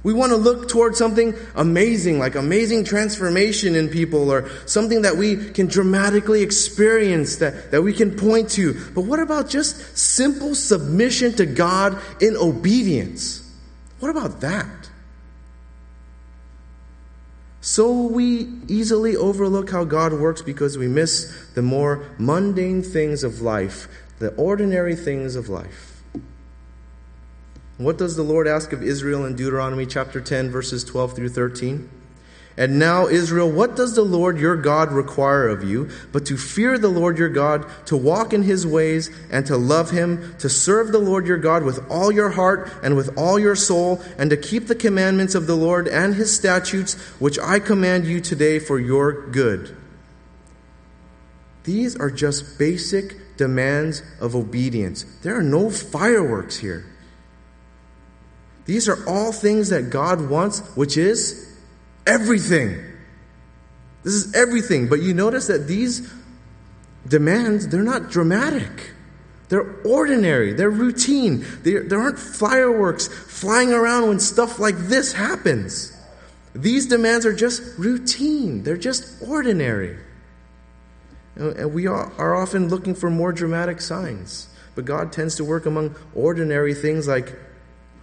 We 0.06 0.14
want 0.14 0.34
to 0.34 0.36
look 0.36 0.70
toward 0.70 0.96
something 0.96 1.34
amazing, 1.56 2.20
like 2.20 2.36
amazing 2.36 2.84
transformation 2.84 3.74
in 3.74 3.90
people, 3.90 4.32
or 4.32 4.48
something 4.68 5.02
that 5.02 5.18
we 5.18 5.50
can 5.50 5.66
dramatically 5.66 6.44
experience, 6.44 7.38
that, 7.38 7.72
that 7.72 7.82
we 7.82 7.92
can 7.92 8.16
point 8.16 8.52
to. 8.52 8.80
But 8.94 9.02
what 9.02 9.18
about 9.18 9.50
just 9.50 9.98
simple 9.98 10.54
submission 10.54 11.34
to 11.38 11.48
God 11.48 12.00
in 12.22 12.38
obedience? 12.38 13.52
What 14.00 14.12
about 14.12 14.42
that? 14.42 14.92
So 17.62 17.92
we 18.04 18.48
easily 18.68 19.16
overlook 19.16 19.72
how 19.72 19.86
God 19.86 20.14
works 20.14 20.44
because 20.44 20.78
we 20.78 20.88
miss 20.88 21.36
the 21.56 21.64
more 21.64 22.06
mundane 22.20 22.84
things 22.84 23.24
of 23.24 23.42
life, 23.42 23.88
the 24.20 24.36
ordinary 24.36 24.96
things 24.96 25.36
of 25.36 25.50
life. 25.50 25.95
What 27.78 27.98
does 27.98 28.16
the 28.16 28.24
Lord 28.24 28.48
ask 28.48 28.72
of 28.72 28.82
Israel 28.82 29.26
in 29.26 29.36
Deuteronomy 29.36 29.86
chapter 29.86 30.22
10, 30.22 30.50
verses 30.50 30.84
12 30.86 31.14
through 31.14 31.30
13? 31.30 31.90
And 32.58 32.80
now, 32.80 33.08
Israel, 33.08 33.52
what 33.52 33.76
does 33.76 33.96
the 33.96 34.02
Lord 34.02 34.40
your 34.40 34.56
God 34.56 34.94
require 34.94 35.50
of 35.50 35.62
you 35.62 35.90
but 36.14 36.26
to 36.28 36.38
fear 36.38 36.78
the 36.78 36.88
Lord 36.88 37.18
your 37.18 37.28
God, 37.28 37.66
to 37.88 37.98
walk 37.98 38.32
in 38.32 38.44
his 38.44 38.66
ways, 38.66 39.10
and 39.30 39.46
to 39.48 39.58
love 39.58 39.92
him, 39.92 40.38
to 40.40 40.48
serve 40.48 40.94
the 40.94 41.00
Lord 41.00 41.28
your 41.28 41.38
God 41.38 41.64
with 41.64 41.86
all 41.92 42.14
your 42.14 42.30
heart 42.30 42.72
and 42.82 42.96
with 42.96 43.18
all 43.18 43.38
your 43.38 43.58
soul, 43.58 44.02
and 44.18 44.30
to 44.30 44.38
keep 44.38 44.68
the 44.68 44.76
commandments 44.76 45.36
of 45.36 45.48
the 45.48 45.56
Lord 45.58 45.90
and 45.90 46.16
his 46.16 46.34
statutes, 46.34 46.94
which 47.20 47.38
I 47.40 47.60
command 47.60 48.06
you 48.06 48.22
today 48.22 48.60
for 48.60 48.80
your 48.80 49.28
good? 49.32 49.76
These 51.66 51.98
are 51.98 52.12
just 52.12 52.58
basic 52.58 53.36
demands 53.36 54.02
of 54.22 54.34
obedience. 54.34 55.04
There 55.24 55.36
are 55.36 55.44
no 55.44 55.70
fireworks 55.70 56.56
here. 56.60 56.86
These 58.66 58.90
are 58.90 59.08
all 59.08 59.32
things 59.32 59.70
that 59.70 59.90
God 59.90 60.30
wants, 60.30 60.60
which 60.76 60.98
is 60.98 61.56
everything. 62.08 62.84
This 64.04 64.14
is 64.14 64.36
everything. 64.36 64.88
But 64.88 65.02
you 65.02 65.14
notice 65.14 65.48
that 65.48 65.68
these 65.68 66.12
demands, 67.08 67.68
they're 67.68 67.84
not 67.84 68.10
dramatic. 68.10 68.92
They're 69.50 69.76
ordinary. 69.86 70.54
They're 70.54 70.72
routine. 70.72 71.46
They're, 71.62 71.84
there 71.84 72.00
aren't 72.00 72.20
fireworks 72.20 73.08
flying 73.08 73.72
around 73.72 74.08
when 74.08 74.20
stuff 74.20 74.60
like 74.60 74.76
this 74.78 75.14
happens. 75.14 75.96
These 76.54 76.88
demands 76.88 77.26
are 77.26 77.34
just 77.34 77.62
routine. 77.78 78.64
They're 78.64 78.78
just 78.78 79.22
ordinary. 79.22 79.98
And 81.36 81.74
we 81.74 81.86
are 81.86 82.36
often 82.36 82.70
looking 82.70 82.96
for 82.96 83.10
more 83.10 83.34
dramatic 83.34 83.82
signs. 83.82 84.48
But 84.74 84.86
God 84.86 85.12
tends 85.12 85.36
to 85.36 85.44
work 85.44 85.66
among 85.66 85.96
ordinary 86.16 86.74
things 86.74 87.08
like 87.08 87.38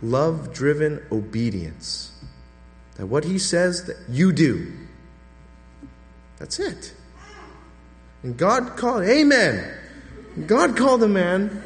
love 0.03 0.53
driven 0.53 1.01
obedience. 1.11 2.13
That 2.97 3.07
what 3.07 3.25
he 3.25 3.39
says 3.39 3.85
that 3.85 3.97
you 4.09 4.33
do. 4.33 4.73
That's 6.39 6.59
it. 6.59 6.93
And 8.23 8.37
God 8.37 8.77
called, 8.77 9.05
Amen. 9.05 9.79
God 10.47 10.77
called 10.77 11.03
a 11.03 11.09
man 11.09 11.63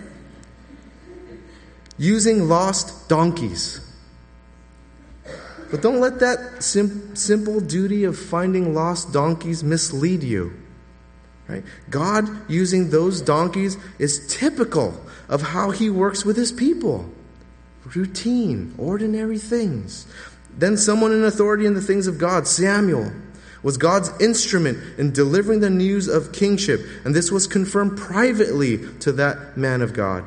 using 1.99 2.49
lost 2.49 3.09
donkeys. 3.09 3.81
But 5.70 5.83
don't 5.83 6.01
let 6.01 6.20
that 6.20 6.62
sim- 6.62 7.16
simple 7.16 7.61
duty 7.61 8.05
of 8.05 8.18
finding 8.18 8.75
lost 8.75 9.12
donkeys 9.12 9.64
mislead 9.64 10.22
you. 10.22 10.53
Right? 11.49 11.64
God 11.90 12.29
using 12.49 12.90
those 12.90 13.20
donkeys 13.20 13.77
is 13.99 14.27
typical 14.29 15.01
of 15.29 15.42
how 15.42 15.70
he 15.70 15.90
works 15.90 16.25
with 16.25 16.37
his 16.37 16.53
people 16.53 17.11
routine, 17.94 18.75
ordinary 18.79 19.38
things. 19.38 20.07
Then 20.57 20.77
someone 20.77 21.12
in 21.12 21.25
authority 21.25 21.66
in 21.66 21.75
the 21.75 21.83
things 21.83 22.07
of 22.07 22.18
God, 22.18 22.46
Samuel, 22.46 23.12
was 23.62 23.77
God's 23.77 24.11
instrument 24.20 24.79
in 24.99 25.12
delivering 25.12 25.61
the 25.61 25.70
news 25.70 26.09
of 26.09 26.33
kingship, 26.33 26.81
and 27.05 27.14
this 27.14 27.31
was 27.31 27.46
confirmed 27.46 27.99
privately 27.99 28.79
to 29.01 29.12
that 29.12 29.57
man 29.57 29.83
of 29.83 29.92
God. 29.92 30.25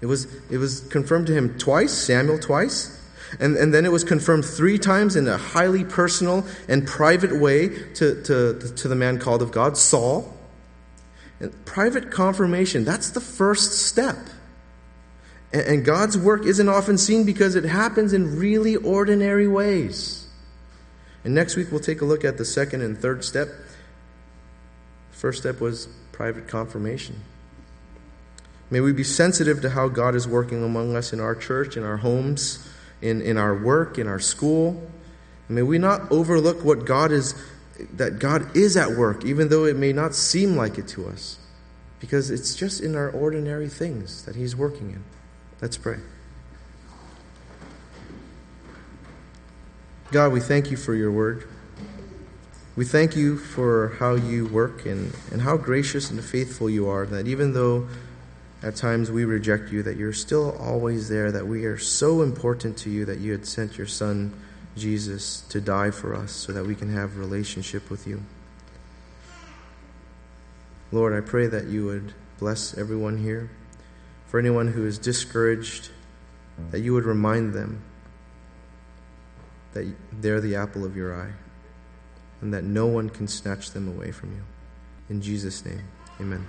It 0.00 0.06
was, 0.06 0.26
it 0.50 0.58
was 0.58 0.80
confirmed 0.80 1.26
to 1.28 1.32
him 1.32 1.58
twice, 1.58 1.92
Samuel 1.92 2.38
twice, 2.38 2.92
and, 3.40 3.56
and 3.56 3.72
then 3.72 3.84
it 3.84 3.92
was 3.92 4.04
confirmed 4.04 4.44
three 4.44 4.78
times 4.78 5.16
in 5.16 5.26
a 5.26 5.36
highly 5.36 5.84
personal 5.84 6.46
and 6.68 6.86
private 6.86 7.40
way 7.40 7.68
to, 7.94 8.22
to, 8.22 8.72
to 8.76 8.88
the 8.88 8.94
man 8.94 9.18
called 9.18 9.42
of 9.42 9.50
God, 9.50 9.76
Saul. 9.76 10.32
And 11.40 11.52
private 11.64 12.10
confirmation, 12.10 12.84
that's 12.84 13.10
the 13.10 13.20
first 13.20 13.86
step. 13.86 14.16
And 15.64 15.84
God's 15.84 16.18
work 16.18 16.44
isn't 16.44 16.68
often 16.68 16.98
seen 16.98 17.24
because 17.24 17.54
it 17.54 17.64
happens 17.64 18.12
in 18.12 18.38
really 18.38 18.76
ordinary 18.76 19.48
ways. 19.48 20.26
And 21.24 21.34
next 21.34 21.56
week 21.56 21.70
we'll 21.70 21.80
take 21.80 22.02
a 22.02 22.04
look 22.04 22.24
at 22.24 22.36
the 22.36 22.44
second 22.44 22.82
and 22.82 22.98
third 22.98 23.24
step. 23.24 23.48
First 25.12 25.40
step 25.40 25.60
was 25.60 25.88
private 26.12 26.46
confirmation. 26.46 27.22
May 28.70 28.80
we 28.80 28.92
be 28.92 29.04
sensitive 29.04 29.62
to 29.62 29.70
how 29.70 29.88
God 29.88 30.14
is 30.14 30.28
working 30.28 30.62
among 30.62 30.94
us 30.94 31.12
in 31.12 31.20
our 31.20 31.34
church, 31.34 31.76
in 31.76 31.84
our 31.84 31.96
homes, 31.96 32.68
in, 33.00 33.22
in 33.22 33.38
our 33.38 33.56
work, 33.56 33.98
in 33.98 34.08
our 34.08 34.20
school. 34.20 34.90
may 35.48 35.62
we 35.62 35.78
not 35.78 36.10
overlook 36.12 36.64
what 36.64 36.84
God 36.84 37.12
is 37.12 37.34
that 37.94 38.18
God 38.18 38.56
is 38.56 38.76
at 38.76 38.92
work, 38.92 39.24
even 39.24 39.48
though 39.48 39.64
it 39.64 39.76
may 39.76 39.92
not 39.92 40.14
seem 40.14 40.56
like 40.56 40.78
it 40.78 40.88
to 40.88 41.06
us, 41.08 41.38
because 42.00 42.30
it's 42.30 42.54
just 42.54 42.80
in 42.80 42.94
our 42.96 43.10
ordinary 43.10 43.68
things 43.68 44.24
that 44.24 44.34
He's 44.34 44.56
working 44.56 44.90
in. 44.90 45.04
Let's 45.60 45.78
pray. 45.78 45.96
God, 50.12 50.32
we 50.32 50.40
thank 50.40 50.70
you 50.70 50.76
for 50.76 50.94
your 50.94 51.10
word. 51.10 51.48
We 52.76 52.84
thank 52.84 53.16
you 53.16 53.38
for 53.38 53.96
how 53.98 54.16
you 54.16 54.46
work 54.46 54.84
and, 54.84 55.14
and 55.32 55.40
how 55.40 55.56
gracious 55.56 56.10
and 56.10 56.22
faithful 56.22 56.68
you 56.68 56.88
are, 56.88 57.06
that 57.06 57.26
even 57.26 57.54
though 57.54 57.88
at 58.62 58.76
times 58.76 59.10
we 59.10 59.24
reject 59.24 59.72
you, 59.72 59.82
that 59.82 59.96
you're 59.96 60.12
still 60.12 60.54
always 60.58 61.08
there, 61.08 61.32
that 61.32 61.46
we 61.46 61.64
are 61.64 61.78
so 61.78 62.20
important 62.20 62.76
to 62.78 62.90
you 62.90 63.06
that 63.06 63.18
you 63.18 63.32
had 63.32 63.46
sent 63.46 63.78
your 63.78 63.86
Son, 63.86 64.34
Jesus, 64.76 65.40
to 65.48 65.60
die 65.60 65.90
for 65.90 66.14
us 66.14 66.32
so 66.32 66.52
that 66.52 66.66
we 66.66 66.74
can 66.74 66.92
have 66.92 67.16
relationship 67.16 67.88
with 67.88 68.06
you. 68.06 68.22
Lord, 70.92 71.14
I 71.14 71.26
pray 71.26 71.46
that 71.46 71.64
you 71.64 71.86
would 71.86 72.12
bless 72.38 72.76
everyone 72.76 73.16
here. 73.16 73.48
For 74.26 74.38
anyone 74.38 74.68
who 74.68 74.84
is 74.84 74.98
discouraged, 74.98 75.90
that 76.70 76.80
you 76.80 76.94
would 76.94 77.04
remind 77.04 77.52
them 77.52 77.82
that 79.72 79.86
they're 80.12 80.40
the 80.40 80.56
apple 80.56 80.84
of 80.84 80.96
your 80.96 81.14
eye 81.14 81.32
and 82.40 82.52
that 82.52 82.64
no 82.64 82.86
one 82.86 83.10
can 83.10 83.28
snatch 83.28 83.70
them 83.70 83.88
away 83.88 84.10
from 84.10 84.32
you. 84.32 84.42
In 85.08 85.20
Jesus' 85.20 85.64
name, 85.64 85.84
amen. 86.20 86.46